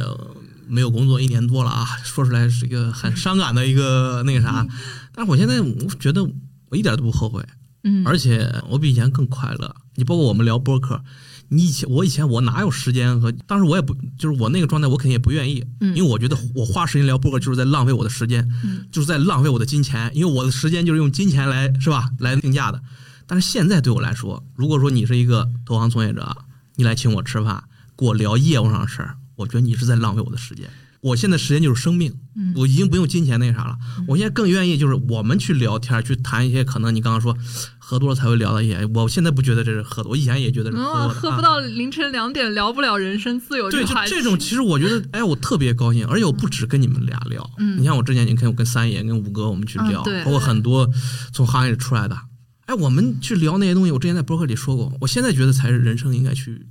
[0.67, 4.65] 没有工作一年多了啊，说出来是一个很伤感的一个那个啥。
[5.13, 6.23] 但是我现在我觉得
[6.69, 7.45] 我一点都不后悔，
[7.83, 9.75] 嗯，而且我比以前更快乐。
[9.95, 11.03] 你包括我们聊播客，
[11.49, 18.47] 你以前我以前我哪有时间和当时我也不就是我那个状态，我肯定也不愿意，因为我觉得我花时间聊播客就是在浪费我的时间，
[18.91, 22.81] 就是在浪费我的金钱，因为我的时间就是用金钱来是吧来定价的。
[23.25, 26.35] 但是现在对我来说，如果说你是一个投行从业者，
[26.75, 27.63] 你来请我吃饭，
[27.95, 30.69] 跟我聊业务上的事儿，我觉得你是在浪费我的时间。
[31.07, 32.13] 我现在时间就是生命，
[32.55, 33.77] 我已经不用金钱那啥了。
[34.07, 37.35] 我现在更愿意就是我们去聊天，去谈一些可能你刚刚说
[37.77, 38.85] 喝多了才会聊的一些。
[38.93, 41.09] 我现在不觉得这是喝多，我以前也觉得是喝多。
[41.09, 43.71] 喝不到凌晨两点聊不了人生自由。
[43.71, 47.49] 对，就这种其实我觉得，哎，我特别高兴，而且我不止跟你们俩聊。
[47.77, 50.89] 你像我之前，你看我跟三爷、跟五哥我们去聊，包括很多
[51.31, 52.17] 从行业里出来的，
[52.65, 53.91] 哎，我们去聊那些东西。
[53.91, 56.67] 我之前在博客里说过，我现在觉得才是人生应该去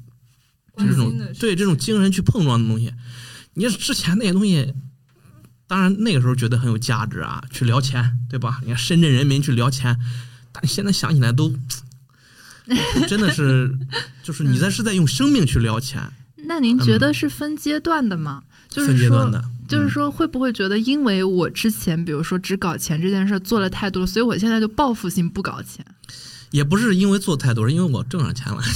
[0.76, 2.92] 这种对这种精神去碰撞的东西。
[3.56, 4.72] 你之前那些东西。
[5.68, 8.60] 当然，那个时候觉得很有价值啊，去聊钱，对吧？
[8.62, 9.98] 你看深圳人民去聊钱，
[10.52, 11.52] 但现在想起来都
[13.08, 13.76] 真的是，
[14.22, 16.00] 就是你在是在用生命去聊钱。
[16.46, 18.44] 那您觉得是分阶段的吗？
[18.70, 25.84] 分阶段的，就是说会不会觉得，因为我之前比如说只搞钱这件事做了太多，所以我现在就报复性不搞钱？
[26.52, 28.62] 也不是因为做太多，是因为我挣上钱了。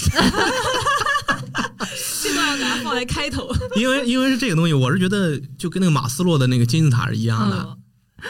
[2.83, 7.77] 放在开头，因为因为是这个东西，我是觉得就跟那个马斯洛的那个金字塔是一样的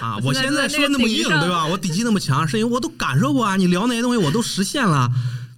[0.01, 0.19] 啊。
[0.23, 1.67] 我现在说那么硬，对吧？
[1.67, 3.57] 我底气那么强，是因为我都感受过啊。
[3.57, 5.11] 你聊那些东西，我都实现了，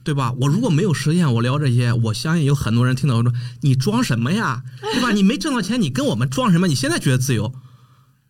[0.05, 0.33] 对吧？
[0.41, 5.11] 我如果没有实现，我聊这些，我相信有很多人听到说你装什么呀，对吧？
[5.13, 6.67] 你没挣到钱，你跟我们装什么？
[6.67, 7.53] 你现在觉得自由，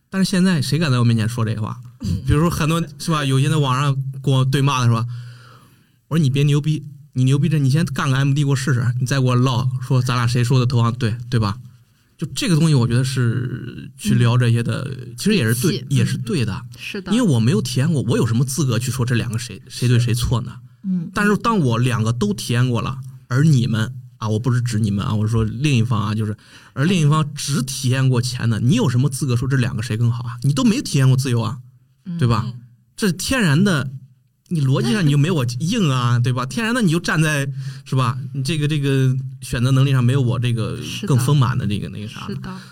[0.09, 1.79] 但是现在谁敢在我面前说这话？
[2.27, 3.23] 比如说很多是吧？
[3.23, 5.05] 有些在网上跟我对骂的是吧？
[6.09, 6.83] 我说你别牛逼。
[7.13, 11.57] 你牛逼着，你先干个 MD 给我试试，你再给我唠说咱俩谁说的投行对对吧？
[12.17, 16.61] 就这个东西，我觉得是去聊这些的，其实也是对，也是对的。
[16.77, 20.55] 是的，因为我没有体验过，我有什么资格去说这两个谁谁对谁错呢？
[20.83, 21.09] 嗯。
[21.13, 22.97] 但是当我两个都体验过了，
[23.27, 26.37] 而你们啊，我不是指你们啊，我是说另一方啊，就是
[26.73, 30.37] 而另一方只体验过钱的，你有什么资格说这两个谁更好啊？
[30.43, 31.59] 你都没体验过自由啊，
[32.17, 32.45] 对吧？
[32.95, 33.91] 这是天然的。
[34.53, 36.45] 你逻辑上你就没我硬啊，对吧？
[36.45, 37.47] 天然的你就站在
[37.83, 38.17] 是吧？
[38.33, 42.27] 你这个这个选择能力上没有我这个更丰满的这个那个啥，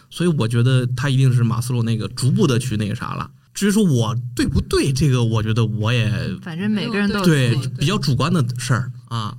[0.09, 3.29] 所以我觉得他一定是马斯洛那个逐步的去那个啥了。
[3.53, 6.09] 至于说我对不对，这个我觉得我也
[6.41, 9.35] 反正每个人都对比较主观的事儿啊。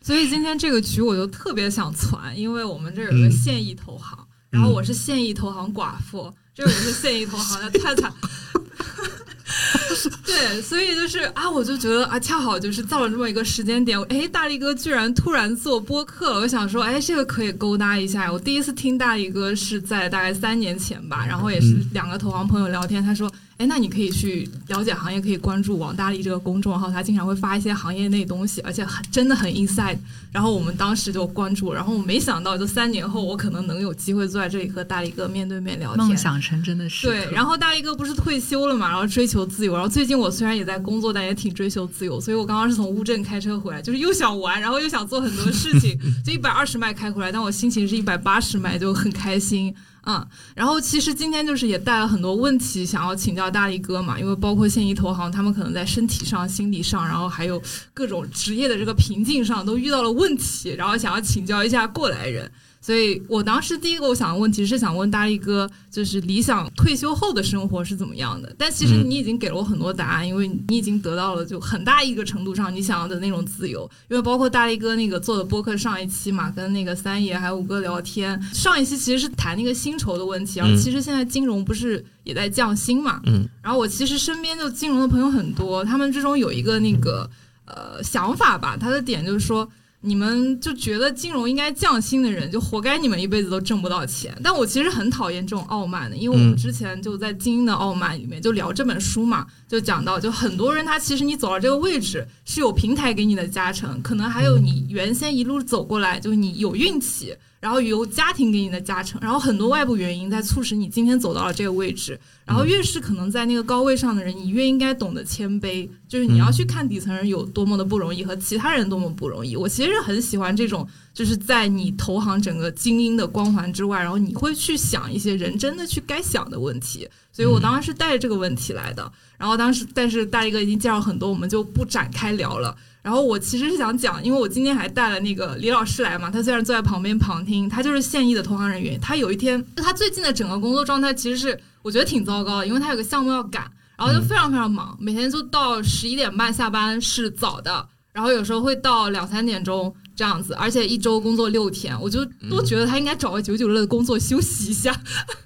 [0.00, 4.18] 所以今天这个局我就特别想传，因为我们这有个现役投行，
[4.50, 8.12] 然后我是现役投行寡妇，这个人是现役投行的太太。
[10.24, 18.32] 对，所以就是啊，我就觉得啊，恰好就是到了这么一个时间点，哎，大力哥居然突然做播客，我想说，哎，这个可以勾搭一下。
[18.32, 23.30] 我第一次听大力哥是在大概三年前吧，然后也是两个投行朋友聊天，他说。
[23.62, 29.96] 哎，那你可以去了解行业，可以关注王大力这个公众号，他经常会发一些行业内东西，而且很真的很 inside。
[30.32, 37.06] 然后我们当时就关注，然后我没想到，就三年后我可能能有机会坐在这里和大力哥面对面聊天，梦想成真的是。
[37.06, 39.74] 对，然后大力哥不是退休了嘛，然后追求自由。
[39.74, 42.20] 然后最近我虽然也在工作，但也挺追求自由。
[42.20, 45.96] 所以我刚刚是从乌镇开车回来，就是又想玩，然后又想做很多事情，
[46.26, 49.72] 就一百二十迈开回来，但我心情是一百八十迈，就很开心。
[50.04, 57.62] 嗯，然后其实今天就是也带了很多问题想要请教大力哥嘛，因为包括现役投行，他们可能在身体上、心理上，然后还有
[57.94, 62.50] 各种职业的这个瓶颈上都遇到了问题，然后想要请教一下过来人。
[62.84, 68.52] 所以我当时第一个我想的问题是想问大力哥，就是理想退休后的生活是怎么样的？
[68.58, 73.88] 但其实你已经给了我很多答案，因为你已经得到了就很大一个程度上你想要的那种自由。
[74.08, 80.58] 因为包括大力哥那个做的播客上一期嘛，跟那个三爷还有五哥聊天，上一期其实是谈那个新薪酬的问题。
[80.58, 83.20] 然后其实现在金融不是也在降薪嘛？
[83.26, 83.46] 嗯。
[83.62, 87.28] 然后我其实身边就金融的朋友很多，他们之中有一个那个
[87.66, 89.68] 呃想法吧，他的点就是说。
[90.04, 94.36] 你们就觉得金融应该降薪的人，就活该你们一辈子都挣不到钱。
[94.42, 107.36] 但我其实很讨厌这种傲慢的，因为我们之前就在《精英的傲慢》里面就聊这本书嘛，就讲到，就很多人他其实你走到这个位置是有平台给你的加成，可能还有你原先一路走过来，就是你有运气。
[107.62, 112.18] 然后由家庭给你的加成，然后很多外部原因在促使你今天走到了这个位置。
[112.44, 119.54] 然后越是可能在那个高位上的人，你越应该懂得谦卑，就是你要去看底层人有多么的不容易和其他人多么不容易。
[119.54, 120.84] 我其实很喜欢这种，
[121.14, 127.08] 就是在你投行整个精英的光环之外，然后你会去想一些人真的去该想的问题。
[127.30, 129.10] 所以我当时是带着这个问题来的。
[129.38, 132.76] 然后当时，但是大力哥已经介绍很多，我们就不展开聊了。
[133.02, 138.98] 然后我其实是想讲，因为我今天还带了那个李老师来嘛，他虽然坐在旁边旁听，他就是现役的投行人员。
[139.00, 154.94] 他有一天，他最近的整个工作状态其实是我觉得挺糟糕的，因为他有个项目要赶，然后就非常非常忙，每天就到十一点半下班是早的，然后有时候会到两三点钟这样子，而且一周工作六天，我就都觉得他应该找个九九六的工作休息一下。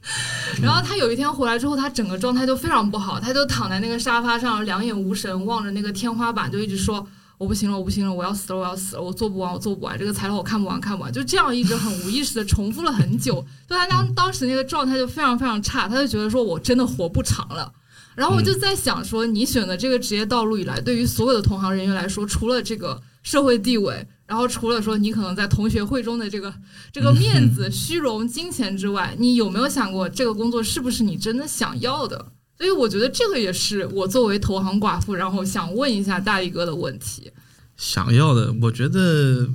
[0.62, 7.06] 然后他有一天回来之后，他整个状态就非常不好，他就躺在那个沙发上，两眼无神，望着那个天花板，就一直说
[7.38, 13.44] ：“我不行了，我不行了，我要死了，我要死了，我做不完，我做不完，这个材料我看不完，看不完。”就这样一直很无意识的重复了很久。
[13.68, 17.70] 就他当当时那个状态就非常非常差，他就觉得说：“我真的活不长了。”
[18.16, 26.50] 然后我就在想说，你选择这个职业道路以来，对于所有的同行人员来说，除了这个社会地位，然后除了说你可能在同学会中的这个
[26.90, 32.32] 这个面子、虚荣、金钱之外，你有没有想过这个工作是不是你真的想要的？
[32.56, 37.30] 所以我觉得这个也是我作为投行寡妇，然后想问一下大力哥的问题。
[37.76, 39.48] 想要的，我觉得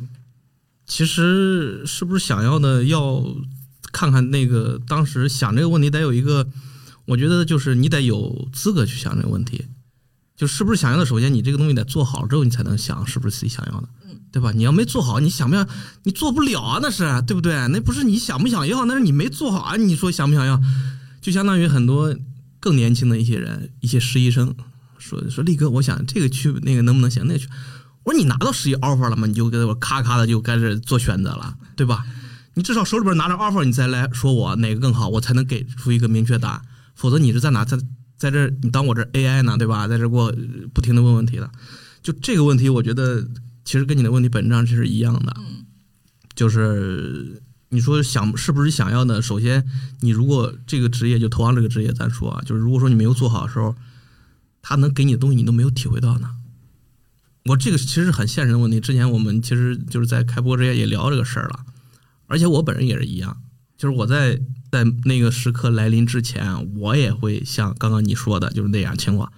[0.86, 3.24] 其实是不是想要的，要
[3.92, 6.48] 看看那个当时想这个问题得有一个。
[7.06, 9.66] 我觉得就是你得有资格去想这个问题，
[10.38, 11.06] 就是不是想要的。
[11.06, 13.90] 首先，你这个东西得做好之后，你才能想是不是自己想要的，
[14.32, 14.52] 对吧？
[14.52, 15.68] 你要没做好，你想不想？
[16.04, 17.54] 你做不了啊，那是对不对？
[17.70, 19.76] 那不是你想不想要，那是你没做好啊。
[19.76, 20.62] 你说想不想要？
[21.20, 22.16] 就相当于很多
[22.62, 24.56] 更年轻的一些人，一些实习生
[24.98, 27.28] 说说力哥，我想这个去那个能不能行？
[27.28, 27.50] 那个去。
[28.04, 29.28] 我说你拿到实习 offer 了吗？
[29.28, 32.06] 你就给我咔咔的就开始做选择了，对吧？
[32.54, 36.62] 你至少手里边拿着 offer，你再来说我哪个更好，我才能给出一个明确答案。
[36.96, 37.78] 否则你是在哪在
[38.16, 39.88] 在这你当我这 AI 呢，对吧？
[39.88, 40.34] 在这给我
[40.74, 41.50] 不停的问问题的，
[42.02, 43.28] 就这个问题，我觉得
[43.66, 45.36] 其实跟你的问题本质上是一样的。
[46.34, 47.42] 就是
[47.72, 49.22] 你说想是不是想要呢？
[49.22, 49.68] 首先，
[50.02, 53.76] 你如果这个职业就投行这个职业，咱说啊，就是如果说你没有做好的时候，
[54.62, 56.36] 他能给你的东西你都没有体会到呢。
[57.46, 58.80] 我这个其实很现实的问题。
[58.80, 61.66] 之前我们其实就是在开播之前也聊这个事儿了，
[62.28, 63.42] 而且我本人也是一样，
[63.78, 64.40] 就是我在。
[64.72, 69.30] 在那个时刻来临之前，我也会像刚刚你说的，就是那样情况，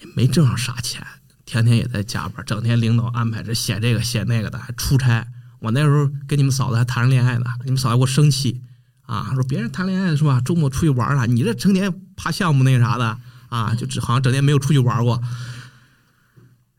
[0.00, 1.04] 也没挣上啥钱，
[1.44, 5.26] 天天也在加班，整天领导安排着写这个写那个的，还出差。
[5.64, 8.60] 我那时候跟你们嫂子还谈着恋爱呢，你们嫂子给我生气
[9.02, 10.40] 啊，说别人谈恋爱是吧？
[10.44, 15.14] 周末出去玩了，你这成天爬项目那啥的啊，就只好像整天没有出去玩过。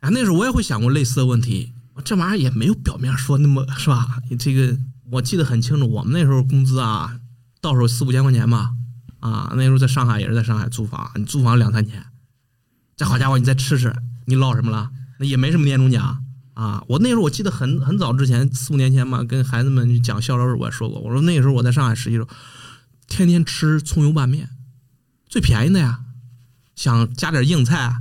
[0.02, 1.74] 啊，那时候我也会想过类似的问题，
[2.04, 4.22] 这玩意儿也没有表面说那么是吧？
[4.38, 4.78] 这个
[5.10, 7.20] 我记得很清楚，我们那时候工资啊。
[7.62, 8.70] 到时候四五千块钱吧，
[9.20, 12.06] 啊，那时候在上海也是在上海租房，你租房两三千，
[12.96, 13.92] 这好家伙，你再吃吃，
[14.26, 14.92] 你捞什么了？
[15.18, 16.24] 那也没什么年终奖
[16.56, 16.84] 啊。
[16.88, 22.30] 我那时候我记得很很早之前四五年前嘛，跟孩子们讲校招时我也说过，我说那时候我在上海实习时候，
[23.08, 24.50] 天天吃葱油拌面，
[25.30, 26.00] 最便宜的呀，
[26.76, 27.98] 想加点硬菜，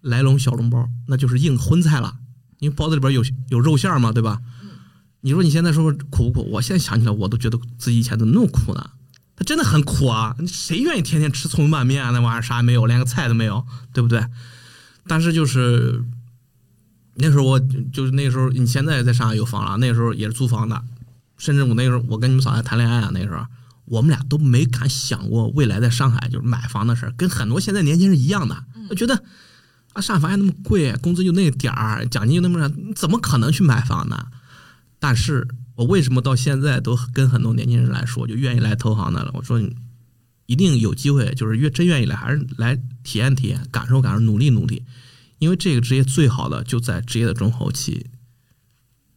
[0.00, 2.18] 来笼小笼包，那就是硬荤菜了，
[2.60, 4.40] 因为包子里边有有肉馅嘛，对吧？
[5.22, 6.50] 你说你现在说苦不苦？
[6.52, 8.90] 我现在想起来，我都觉得自己以前怎么那么苦呢？
[9.34, 10.34] 他真的很苦啊！
[10.46, 12.10] 谁愿意天天吃葱油拌面啊？
[12.10, 14.24] 那玩意儿啥也没有，连个菜都没有，对不对？
[15.06, 16.02] 但是就是
[17.18, 17.58] 那时候，我
[17.92, 20.82] 就是那时候，你现在在上海有房了，那时候也是租房的。
[21.38, 23.44] 甚至我那时候，我跟你们嫂子谈恋爱啊，那时候
[23.84, 29.22] 我们俩都没敢想过未来在上海就是买房的事儿，跟很多现在年轻人一样的，我觉得
[29.92, 34.26] 啊，上海房还那么贵，工资就那点儿，奖金就那么少，怎么可能去买房呢？
[34.98, 39.30] 但是我为什么到现在都跟很多年轻人来说，就愿意来投行的了？
[39.34, 39.76] 我说你
[40.46, 44.82] 一定有机会，就是越真愿意来，还是来体验体验、感受感受、努力努力。
[45.38, 48.06] 因为这个职业最好的就在职业的中后期，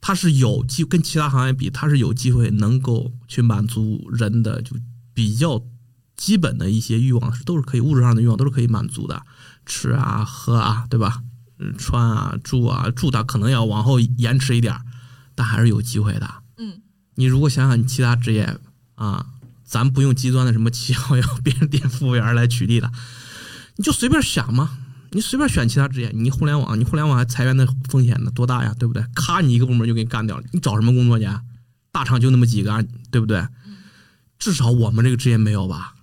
[0.01, 4.75] 它是有机跟其他行业比，它是有机会能够去满足人的就
[5.13, 5.63] 比较
[6.15, 9.23] 基本的一些欲望，都是可以物质上的欲望都是可以满足的，
[9.65, 11.23] 吃啊、喝啊，对吧？
[11.77, 14.75] 穿啊、住啊、住的可能要往后延迟一点。
[15.35, 16.29] 但还是有机会的。
[16.57, 16.81] 嗯，
[17.15, 18.59] 你如果想想你其他职业
[18.95, 19.27] 啊，
[19.63, 22.91] 咱不用极端的什么七号幺别人店服务员来举例的，
[23.77, 24.78] 你就随便想嘛，
[25.11, 26.11] 你随便选其他职业。
[26.13, 29.03] 你互联网，你互联网还裁员的风险呢，多大呀，对不对？
[29.15, 31.27] 咔，你一个部门就给你干掉了，你找什么工作去？
[31.91, 33.47] 大厂就那么几个，对不对？
[34.37, 35.95] 至少我们这个职业没有吧？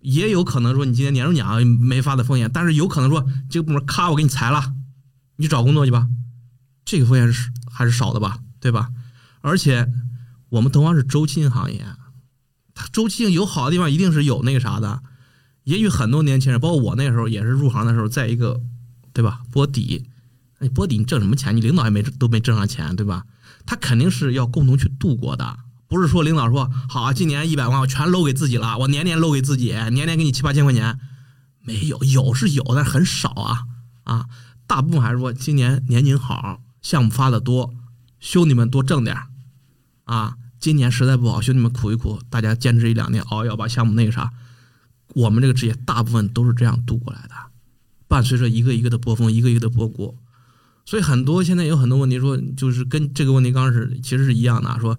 [0.00, 4.74] 也有可能说你今年年终奖没发的风险，但是有可能说这个部门咔我给你裁了，
[5.36, 6.08] 你找工作去吧，
[6.84, 8.38] 这个风险是还是少的吧？
[8.58, 8.90] 对吧？
[9.40, 9.88] 而且
[10.48, 11.86] 我们同样是周期性行业，
[12.74, 15.02] 它周期性有好的地方，一定是有那个啥的。
[15.64, 18.60] 也许很多年轻人，包括我那时候也是入行的时候，在一个
[19.12, 20.04] 对吧波底，
[20.58, 21.56] 你波底你挣什么钱？
[21.56, 23.24] 你领导也没都没挣上钱，对吧？
[23.64, 30.98] 他肯定是要共同去度过的，不是说领导说好，今年一百万我全搂给自己了，我年年搂给自己，年年给你七八千块钱，
[31.60, 33.62] 没有，有是有，但是很少啊
[34.04, 34.26] 啊！
[34.66, 37.74] 大部分还是说今年年景好，项目发的多。
[38.18, 39.16] 兄弟们多挣点
[40.04, 40.36] 啊！
[40.60, 44.30] 今年实在不好，兄弟们苦一苦，大家坚持一两年熬，要把项目那个啥。
[45.14, 47.34] 我们这个职业大部分都是这样度过来的，
[48.08, 50.18] 伴随着一个一个的波峰，一个一个的波谷。
[50.84, 54.98] 所以很多现在有很多问题说，就是跟这个问题刚开始其实是一样的，说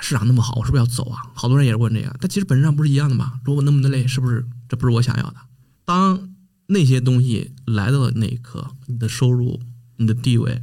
[0.00, 1.22] 市场那么好，我是不是要走啊？
[1.34, 3.40] 好多人也是问这个，但其实本质上不是一样的嘛？
[3.44, 5.36] 如果那么的累，是不是这不是我想要的？
[5.84, 6.30] 当
[6.66, 9.60] 那些东西来到的那一刻，你的收入、
[9.96, 10.62] 你的地位，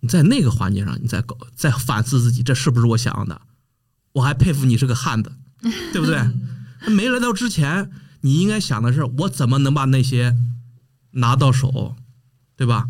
[0.00, 3.42] 你在那个环节上，你在搞，在反思自己，这是不是我想要的？
[4.12, 5.32] 我还佩服你是个汉子，
[5.92, 6.18] 对不对？
[6.92, 7.90] 没来到之前，
[8.22, 10.36] 你应该想的是，我怎么能把那些
[11.12, 11.96] 拿到手，
[12.56, 12.88] 对吧？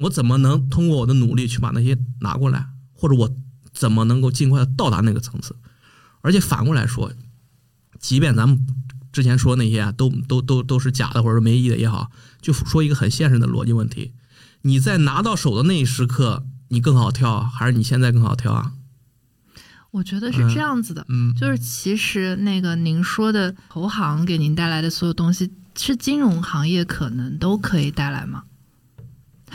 [0.00, 3.34] 我怎么能通过我的努力去把那些拿过来，或者我
[3.72, 5.56] 怎么能够尽快的到达那个层次？
[6.20, 7.12] 而且反过来说，
[7.98, 8.66] 即便咱们
[9.12, 12.10] 之前说那些啊，都都都都是假的，或者没意义的也好，
[12.40, 14.12] 就说一个很现实的逻辑问题：
[14.62, 18.72] 你在拿到手的那一时刻，你更好跳，还是你现在更好跳啊？
[19.94, 28.42] 我觉得是这样子的，嗯，就是其实那个您说的投行给您带来的所有东西，是金融行业可能都可以带来吗？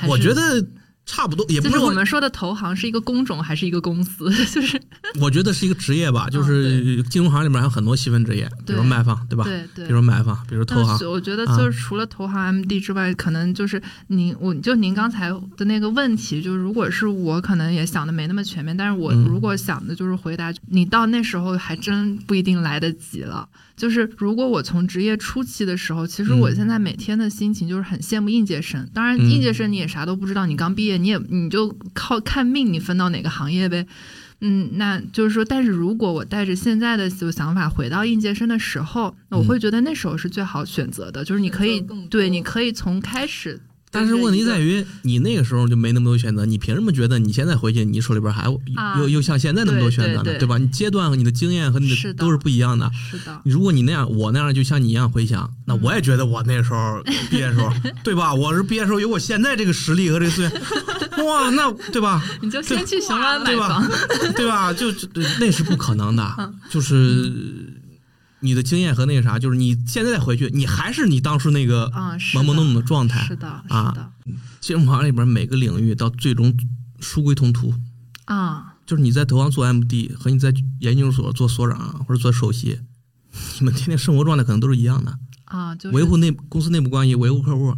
[0.08, 0.66] 我觉得。
[1.12, 4.30] 差不多，也不是我们说的投行是一个工种还是一个公司？
[4.54, 4.80] 就是
[5.20, 9.44] 我觉得是一个职业吧，就是金融行里面还有很多细分职业，比如卖方，对吧？
[9.44, 9.88] 对对。
[9.88, 11.10] 比如买方，比如投行。
[11.10, 18.78] 我觉得就是除了投行 MD 之外，可能就是您，我就您刚才的那个问题，就是如果是我，可能也想的没那么全面。
[18.78, 23.50] 但是我如果想的就是回答你，到那时候还真不一定来得及了。
[23.80, 28.86] 就是如果我从职业初期的时候，其实我现在每天的心情就是很羡慕应届生。
[28.94, 33.88] 当然，应届生你也啥都不知道，你刚毕业，你也你就靠看命，你分到哪个行业呗。
[34.42, 43.62] 嗯，那就是说，但是如果我带着现在的就想法回到应届生的时候，我会觉得那时候是最好选择的，就是你可以对，你可以从开始。
[43.92, 48.46] 但是问题在于，你那个时候就没那么多选择，你凭什么觉得你现在回去，你手里边还
[49.00, 50.38] 又又像现在那么多选择呢？
[50.38, 50.58] 对吧？
[50.58, 52.90] 你阶段和你的经验和你的都是不一样的。
[53.10, 53.42] 是的。
[53.44, 57.74] 如果你那样，我那样，就像你一样回想，那我也觉得我那时候毕业时候，
[58.04, 58.34] 对吧？
[58.34, 62.24] 我是毕业时候有我现在这个实力和这个资源，哇，那对吧？
[62.42, 63.90] 你就先去雄安买房，
[64.36, 64.72] 对吧？
[64.72, 64.92] 就
[65.40, 67.69] 那是不可能的，就是。
[68.42, 73.26] 你的经验和那个啥，就是你现在再回去，你还是你当初那个懵懵懂懂的状态。
[73.26, 74.12] 是的，啊，
[74.62, 76.58] 金融行里边每个领域到最终
[77.00, 77.74] 殊归同途。
[78.26, 82.80] 啊，就是你在投行做 MD 和你在研究所做所长或者做首席，
[83.60, 85.18] 你们天天生活状态可能都是一样的。
[85.46, 87.76] 啊，就维护内公司内部关系、维护客户、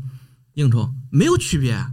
[0.56, 1.86] 应酬没有区别，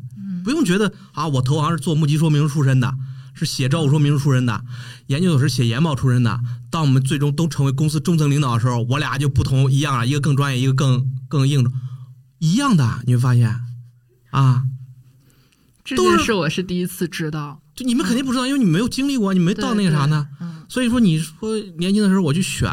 [0.42, 2.92] 不用觉得啊，我投行是做募集说明书出身的。
[3.38, 4.64] 是写招股说明书出身的，
[5.06, 6.40] 研究所是写研报出身的。
[6.70, 11.64] 当我们最终都成为公司中层领导的时候，我俩就不同一样了，一个更专业，一个更更硬，
[12.38, 13.02] 一样的。
[13.06, 13.60] 你会发现，
[14.30, 14.64] 啊，
[15.84, 17.60] 这件事我是第一次知道。
[17.74, 20.28] 就你们肯定不知道，因为你没有经历过，你没到那个啥呢。
[20.68, 22.68] 所以说，你说年轻的时候我去选，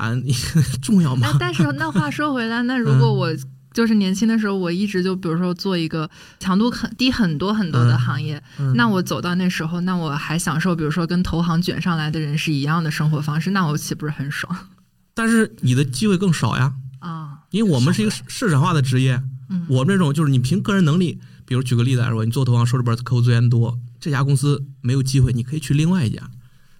[0.82, 1.38] 重要吗？
[1.40, 3.30] 但是那话说回来，那如果我。
[3.76, 6.10] 就是年轻的时候，我一直就比如说做一个
[6.40, 8.42] 强度很低很多很多的行业，
[8.74, 14.56] 那我走到那时候，那我还享受比如说跟投行卷上来的人是一样的生活方式，那我岂不是很爽？
[15.14, 19.22] 但是你的机会更少呀啊，因为我们是一个市场化的职业，
[19.68, 26.32] 我们这种就是你凭个人能力，比如举个例子来说，你做投行手里边客户资源多，这家公司没有机会，你可以去另外一家，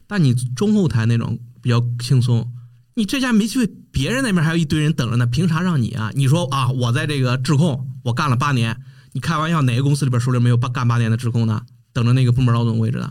[0.08, 2.50] 但你中后台那种比较轻松。
[2.98, 6.12] 你这家没机会，别人那边还有一堆人等着呢，凭啥让你啊？
[6.14, 8.78] 你说啊，我在这个质控，我干了八年，
[9.14, 11.62] 你开玩笑，哪个公司里边手里没有八干八年的质控呢，
[11.94, 13.10] 等着那个部门老总位置呢？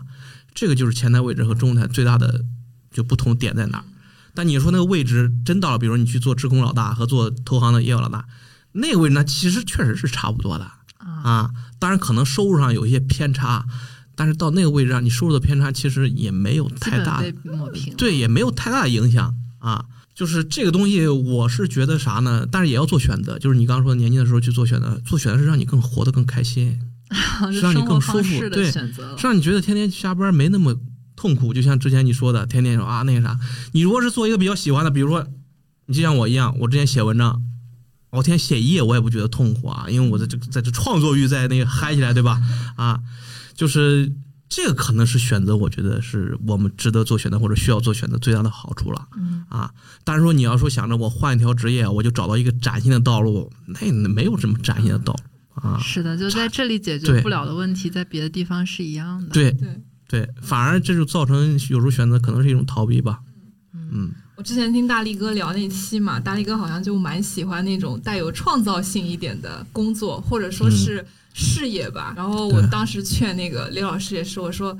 [0.53, 2.45] 这个就是前台位置和中台最大的
[2.91, 3.83] 就不同点在哪？
[4.35, 8.27] 但你说那个位置真到了，比如你去做质控老大和做投行的业务老大，
[8.73, 10.69] 那个位置呢，其实确实是差不多的
[10.99, 11.49] 啊。
[11.79, 13.65] 当然可能收入上有一些偏差，
[14.13, 17.23] 但是到那个位置上，你收入的偏差其实也没有太大，
[17.97, 19.33] 对，也没有太大的影响。
[19.57, 19.83] 啊，
[20.15, 22.47] 就是这个东西，我是觉得啥呢？
[22.49, 26.79] 但是也要做选择，就是你刚刚说年轻的时候去做选择，做选择是让你更活得更开心，
[27.51, 30.73] 是让你更舒服，对，是让你觉得天天下班没那么
[31.17, 31.53] 痛苦。
[31.53, 33.37] 就像之前你说的，天天说啊那个啥，
[33.73, 35.27] 你如果是做一个比较喜欢的，比如说
[35.87, 37.41] 你就像我一样，我之前写文章，
[38.11, 42.41] 我天天写一页我也不觉得痛苦啊，因为我的这个在这创作欲在那个嗨起来，对吧？
[42.77, 43.01] 啊，
[43.53, 44.13] 就是。
[44.47, 49.07] 这个可能是选择，我觉得是我们值得做选择或者需要做选择最大的好处了。
[49.17, 49.71] 嗯啊，
[50.03, 55.79] 但是说你要说想着我换一条职业，我就找到一个崭新的道路，那没有什么崭新的道路啊。
[55.81, 59.29] 是的，就在这里解决不了的问题，在别的地方是一样的。
[59.31, 63.19] 对对对，反而这就造成有时候选择可能是一种逃避吧。
[63.73, 71.03] 嗯，我之前听大力哥聊那期嘛，大力哥好像就蛮喜欢那种带有创造性一点的工作，或者说是。
[71.37, 74.75] 事业吧，然后我当时劝那个李老师也是，我说，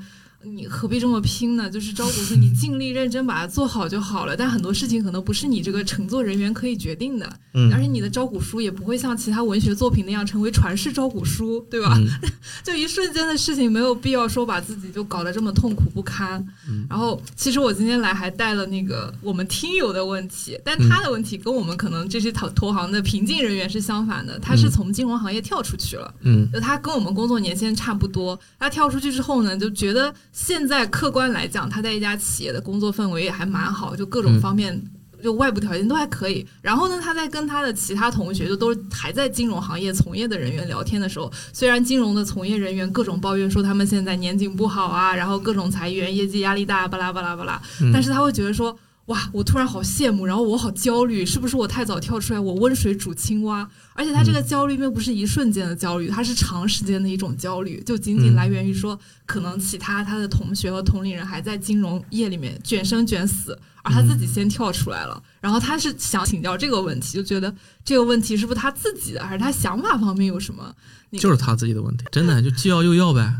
[0.54, 1.68] 你何必这么拼呢？
[1.68, 4.36] 就是招股书，你尽力认真把它做好就好了。
[4.36, 11.98] 但很多事情可能不是你这个乘坐人员可以决定的，嗯，而且你的招股书也不会像其他文学作品那样成为传世招股书，对吧？
[12.62, 16.44] 就一瞬间的事情，没有必要说把自己就搞得这么痛苦不堪。
[16.88, 34.78] 然后，其实我今天来还带了那个我们听友的问题，但他的问题跟我们可能这些投投行的平静人员是相反的，他是从金融行业跳出去了，嗯，就他跟我们工作年限差不多，他跳出去之后呢，就觉得现在客观来讲，他在一家企业的工作氛围也还蛮好，就各种方面。
[35.22, 47.60] 就外部条件都还可以，然后呢，他在跟他的其他同学，就都还在金融行业从业的人员聊天的时候，虽然金融的从业人员各种抱怨说他们现在年景不好啊，然后各种裁员、业绩压力大，巴拉巴拉巴拉，
[47.92, 48.78] 但是他会觉得说。
[49.06, 52.40] 哇，我突然好羡慕，然后我好焦虑，是不是我太早跳出来？
[52.40, 65.22] 我温水煮青蛙，而且他这个焦虑并不是一瞬间的焦虑，他是长时间的一种焦虑，就仅仅来源于说，可能其他他的同学和同龄人还在金融业里面卷生卷死，而他自己先跳出来了。
[65.40, 67.54] 然后他是想请教这个问题，就觉得
[67.84, 70.74] 这个问题是不是他自己的，还是他想法方面有什么？
[71.12, 73.34] 就是他自己的问题，真的就既要又要呗，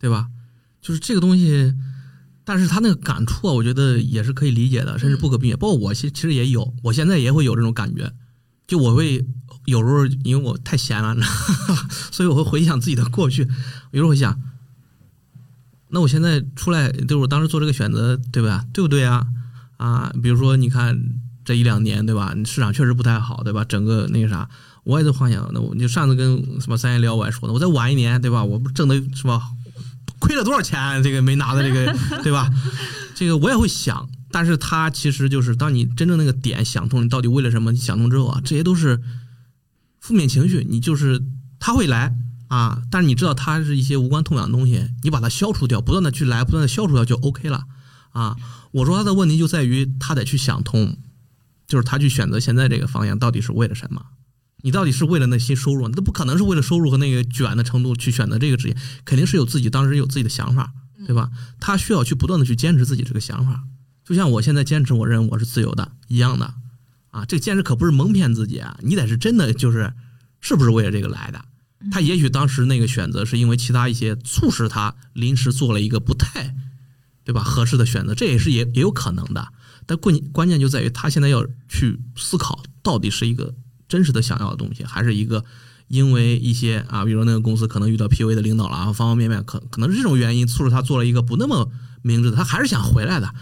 [0.00, 0.26] 对吧？
[0.82, 1.72] 就是这个东西。
[2.48, 5.58] 但是他那个感触啊，我觉得也是可以理解的，甚至不可避免。
[5.58, 8.12] 包括我，其其实也有，我现在也会有这种感觉，
[8.68, 9.26] 就我会
[9.64, 11.16] 有时候因为我太闲了，
[12.12, 13.42] 所以我会回想自己的过去，
[13.90, 14.40] 有时候会想，
[15.88, 18.64] 那我现在出来，就是我当时做这个选择，对吧？
[18.72, 19.26] 对不对啊？
[19.76, 21.02] 啊，比如说你看
[21.44, 22.32] 这一两年，对吧？
[22.44, 23.64] 市场确实不太好，对吧？
[23.64, 24.48] 整个那个啥，
[24.84, 28.44] 我也在幻想，那我就上次跟什么三爷聊，我还说呢，我再晚一年，对吧？
[28.44, 29.42] 我不挣的是吧？
[30.18, 31.02] 亏了多少钱？
[31.02, 32.50] 这个没拿的这个， 对吧？
[33.14, 37.72] 这个我也会想，但是他其实就是当你真正那个点想通，你到底为了什么？
[37.72, 39.00] 你想通之后啊，这些都是
[40.00, 41.22] 负面情绪，你就是
[41.58, 42.14] 他会来
[42.48, 47.64] 啊，但是你知道他是一些无关痛痒的东西，你把它消除掉，不断的去来，不断的消除掉就 OK 了
[48.10, 48.36] 啊。
[48.72, 50.98] 我说他的问题就在于他得去想通，
[51.66, 54.02] 就是他去选择现在这个方向到底是为了什么。
[54.66, 55.86] 你到底是为了那些收入？
[55.86, 60.72] 那不可能是为了收入和那个卷的程度去选择这个职业，肯定是有自己当时有自己的想法，
[61.06, 61.30] 对吧？
[61.60, 63.62] 他需要去不断的去坚持自己这个想法，
[64.04, 66.52] 就像我现在坚持我认为我是自由的一样的
[67.10, 67.24] 啊。
[67.26, 69.92] 这个坚持可不是蒙骗自己啊，你得是真的就是
[70.40, 71.44] 是不是为了这个来的？
[71.92, 76.56] 他也许当时那个选择是因为其他一些促使他临时做了一个不太
[77.22, 79.46] 对吧合适的选择，这也是也也有可能的。
[79.86, 83.54] 但关关键就在于他现在要去思考，到底是一个。
[83.88, 85.44] 真实的想要的东西，还是一个
[85.88, 91.70] 因为一些啊，比如那个公司可能遇到 PUA 的领导了啊，方方面面可可能是这种原因促使他做了一个不那么
[92.02, 93.34] 明智的，他还是想回来的。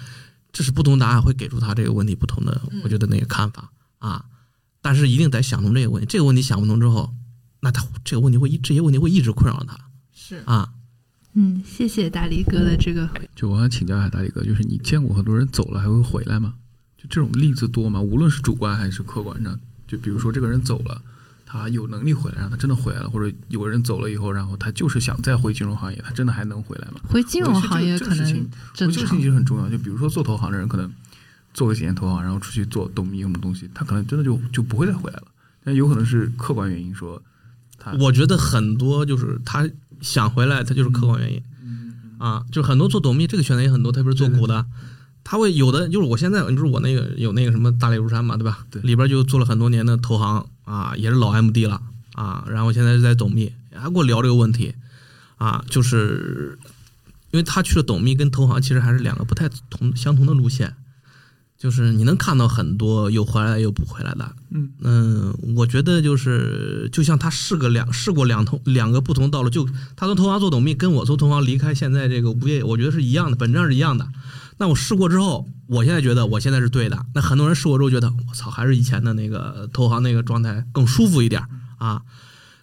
[0.53, 4.25] 这是不同答案会给出他这个问题不同的，我觉得那个看法啊。
[4.81, 7.13] 但是一定得想通这个问题，这个问题想不通之后，
[7.61, 9.77] 那他这个问题会一这些问题会一直困扰他。
[10.13, 10.75] 是啊，
[11.33, 13.09] 嗯，谢谢大力哥的这个。
[13.35, 16.55] 就我想请教一下大力哥，就是你见过很多人走了还会回来吗？
[16.97, 18.01] 就这种例子多吗？
[18.01, 19.59] 无论是主观还是客观上。
[19.87, 21.01] 就比如说这个人走了，
[21.45, 27.01] 他有能力回来，让他真的回来了，或者有个人走了以后，然后他就是想再回金融行业，他真的还能回来吗？
[27.09, 29.69] 回金融行业可能，这个事情其实很重要。
[29.69, 30.91] 就比如说做投行的人，可能
[31.53, 35.25] 做个几年投行，然后出去做董秘什么东西，他可能真的就就不会再回来了。
[35.63, 37.23] 但有可能是客观原因，说
[37.79, 39.69] 他，我觉得很多就是他
[40.01, 41.43] 想回来，他就是客观原因。
[42.17, 44.65] 啊，就很多做董秘这个选择也很多，特别是做股的。
[45.25, 48.67] 他会有的，就是我现在，你说我那个有那个什么大雷如山嘛，对吧？
[48.71, 51.81] 对，里边就做了很多年的投行啊，也是老 MD 了
[52.13, 54.75] 啊，然后现在是在董秘，还跟我聊这个问题
[55.37, 56.59] 啊，就是
[57.31, 60.77] 因为他去了董秘跟投行其实还是两个不太同相同的路线，
[61.65, 74.07] 就是你能看到很多又回来又不回来的，嗯嗯，我觉得就是就像他试个两试过两通两个不同道路，就他从投行做董秘，跟我从投行离开现在这个物业，我觉得是一样的，本质上是一样的。
[74.59, 77.07] 那我试过之后，我现在觉得我现在是对的。
[77.15, 81.43] 那很多人试过之后觉得，我操，还是以前的那个投行那个状态更舒服一点
[81.79, 82.03] 啊。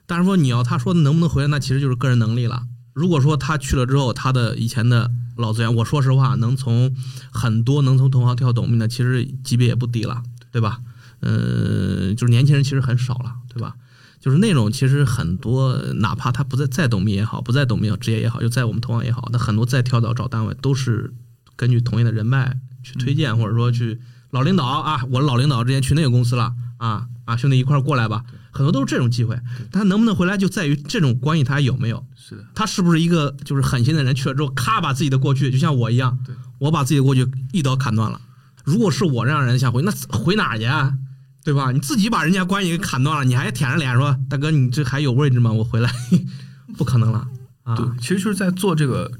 [0.05, 2.61] 但是说你要他说能不能回来，那其实就是个人能力了。
[2.93, 6.95] 如果说他去了之后，他的以前的老资源，我说实话，能从
[7.31, 10.21] 很多能从同行跳董秘的，其实级别也不低了，
[10.51, 10.79] 对吧？
[11.21, 13.75] 嗯，就是年轻人其实很少了，对吧？
[14.19, 21.13] 就是那种其实很多，哪怕他不在在董秘也好，不在董秘职业也好，就在我们同行也好，那很多再跳到找单位都是
[21.55, 29.39] 根据同业的人脉去推荐，或者说去老领导啊，我老领导之前去那个公司了啊啊，兄弟一块儿过来吧，很多都是这种机会。
[29.71, 32.05] 他能不能回来，就在于这种关系他有没有。
[32.15, 36.19] 是的，他是不是一个就是狠心的人，去了之后咔把自己的过去，就像我一样，
[36.59, 38.21] 我把自己的过去一刀砍断了。
[38.63, 40.93] 如果是我这样人想回，那回哪去啊？
[41.43, 41.71] 对吧？
[41.71, 45.51] 你自己把人家关系给砍断了，你还舔着脸说：“大哥，你这还有位置吗？
[45.51, 45.91] 我回来，
[46.77, 47.27] 不可能了
[47.63, 49.11] 啊！”对，其实就是在做这个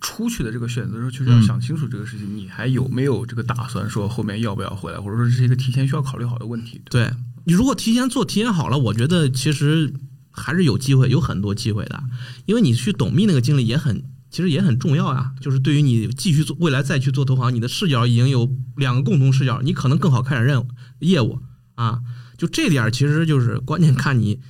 [0.00, 6.80] 出去的这个选择的时候，确实要想清楚这个事情，你还有没有这个打算，说后面要不要回来，或者说这是一个提前需要考虑好的问题。
[6.88, 7.10] 对
[7.44, 9.92] 你如果提前做、提前好了，我觉得其实
[10.30, 12.02] 还是有机会，有很多机会的，
[12.46, 15.32] 因为你去董秘那个经历也很，其实也很重要呀。
[15.40, 20.68] 就是对于你继续做未来再去做投行，你的视角已经有两个共同视角，你可能更好开展任务
[21.00, 21.40] 业务
[21.74, 22.00] 啊。
[22.36, 24.40] 就这点，其实就是关键看你。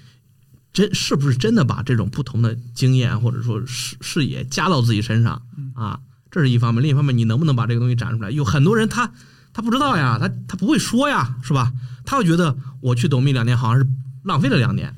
[0.72, 5.40] 真是不是真的把这种不同的经验或者说视视野加到自己身上
[5.76, 6.01] 啊？
[6.32, 8.32] 这是一方面，另一方面，你能不能把这个东西展出来？
[8.32, 9.12] 有很多人他
[9.53, 11.72] 他不知道呀，他他不会说呀，是吧？
[12.05, 13.86] 他会觉得我去董秘两年好像是
[14.22, 14.94] 浪费了两年，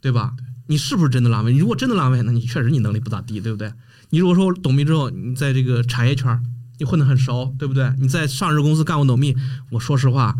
[0.00, 0.34] 对吧？
[0.68, 1.52] 你是不是真的浪费？
[1.52, 3.72] 你如果真的浪费，那你确实你能力不咋地，对不对？
[4.10, 6.42] 你如果说董秘之后，你在这个产业圈
[6.78, 7.92] 你混得很熟，对不对？
[7.98, 9.36] 你在上市公司干过董秘，
[9.70, 10.36] 我说实话。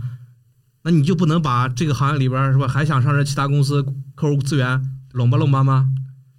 [0.83, 2.69] 那你就不能把这个行业里边是吧？
[2.69, 3.83] 还想上这其他公司
[4.15, 4.83] 客户资源
[5.13, 5.89] 拢吧拢吧吗？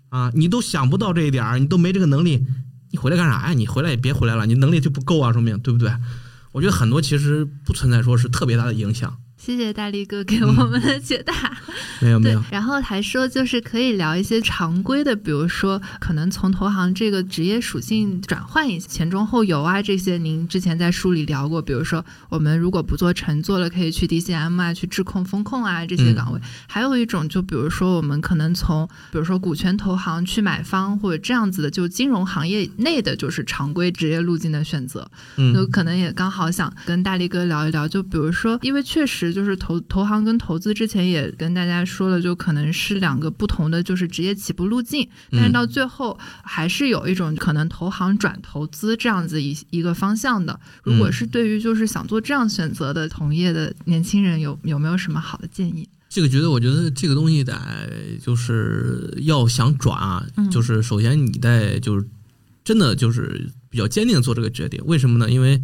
[0.10, 2.46] 啊，你都想不到这一点你都没这个能力，
[2.92, 3.54] 你回来干啥呀？
[3.54, 5.94] 你回来也别回来了，你能力就不够啊，说明对不对？
[6.54, 9.18] 我觉得很多其实不存在说是特别大的影响。
[9.48, 11.34] 谢谢大力哥给我们的解答。
[12.02, 12.44] 没有没有。
[12.52, 21.62] 然后还说就是可以聊一些常规的，比如说可能从投行这个职业属性转换一下前中后游啊这些，您之前在书里聊过。
[21.62, 26.42] 比如说我们如果不做乘坐了，可以去 DCM 啊，去质控、风控啊这些岗位。
[26.68, 35.10] 还有一种就比如说我们可能从比如说股权投行去买方或者这样子的，就金融行业内的就是常规职业路径的选择。
[35.38, 35.54] 嗯。
[35.54, 39.37] 就可能也刚好想跟大力哥聊一聊，就比如说因为确实。
[39.38, 50.60] 就是投投行跟投资之前也跟大家说了，就可能是两个不同的就是职业起步路径，但是到最后还是有一种可能投行转投资这样子一一个方向的。
[50.82, 55.88] 如果是对于就是想做这样选择的同业的年轻人，有有没有什么好的建议？
[56.10, 57.54] 这个觉得，我觉得这个东西得
[58.20, 62.08] 就是要想转啊，就是首先你得就是
[62.64, 64.82] 真的就是比较坚定做这个决定。
[64.86, 65.30] 为什么呢？
[65.30, 65.62] 因为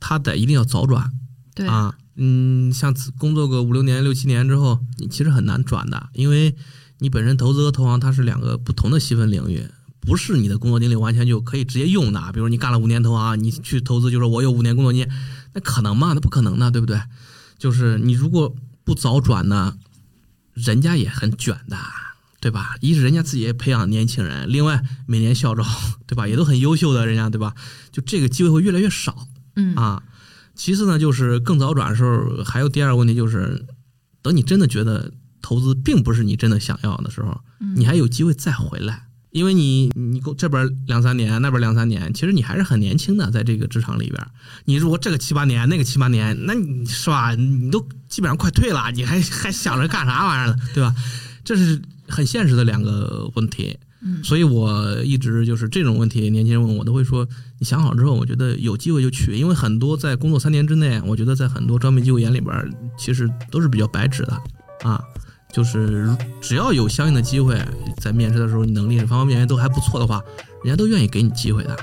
[0.00, 1.12] 他得一定要早转，
[1.58, 1.94] 对啊。
[2.20, 6.56] 嗯，像工作个五六年、六七年之后，你其实很难转的，因为
[6.98, 9.68] 你本身投资和投行它是两个不同的细分领域，
[10.00, 12.32] 不是你的工作经历完全就可以直接用的。
[12.32, 15.10] 比如你干了五年投行，你去投资就说我有五年工作经验，
[15.54, 16.12] 那可能吗？
[16.12, 17.00] 那不可能的，对不对？
[17.56, 19.76] 就是你如果不早转呢，
[20.54, 21.76] 人家也很卷的，
[22.40, 22.74] 对吧？
[22.80, 25.64] 一是人家自己也培养年轻人，另外每年校招，
[26.08, 26.26] 对吧？
[26.26, 27.54] 也都很优秀的人家，对吧？
[27.92, 30.02] 就这个机会会越来越少，嗯啊。
[30.58, 33.64] 其次呢，就是更早转的时候，还有第二个问题就是，
[34.20, 37.40] 等你真的觉得投资并不是你真的想要的时候，
[37.76, 44.20] 你还有机会再回来，因为你你这边两三年，那边两三年，其实你还是很年轻的，在这个职场里边，
[44.64, 47.36] 你如果这个七八年，那个七八年，那你是吧？
[47.36, 50.56] 你都基本上快退了，你还还想着干啥玩意儿呢？
[50.74, 50.92] 对吧？
[51.44, 53.78] 这是很现实的两个问题。
[54.22, 57.28] 所以我一直就是这种问题，年轻人问我都会说，
[57.60, 62.54] 你想好之后，我觉得有机会就去，因为很多在工作三年之内，我觉得在很多招聘机构眼里边，
[62.96, 64.40] 其实都是比较白纸的
[64.84, 65.02] 啊，
[65.52, 66.08] 就是
[66.40, 67.60] 只要有相应的机会，
[68.00, 70.22] 在面试的时候你能力方方面面都还不错的话，
[70.62, 71.76] 人家都愿意给你机会的。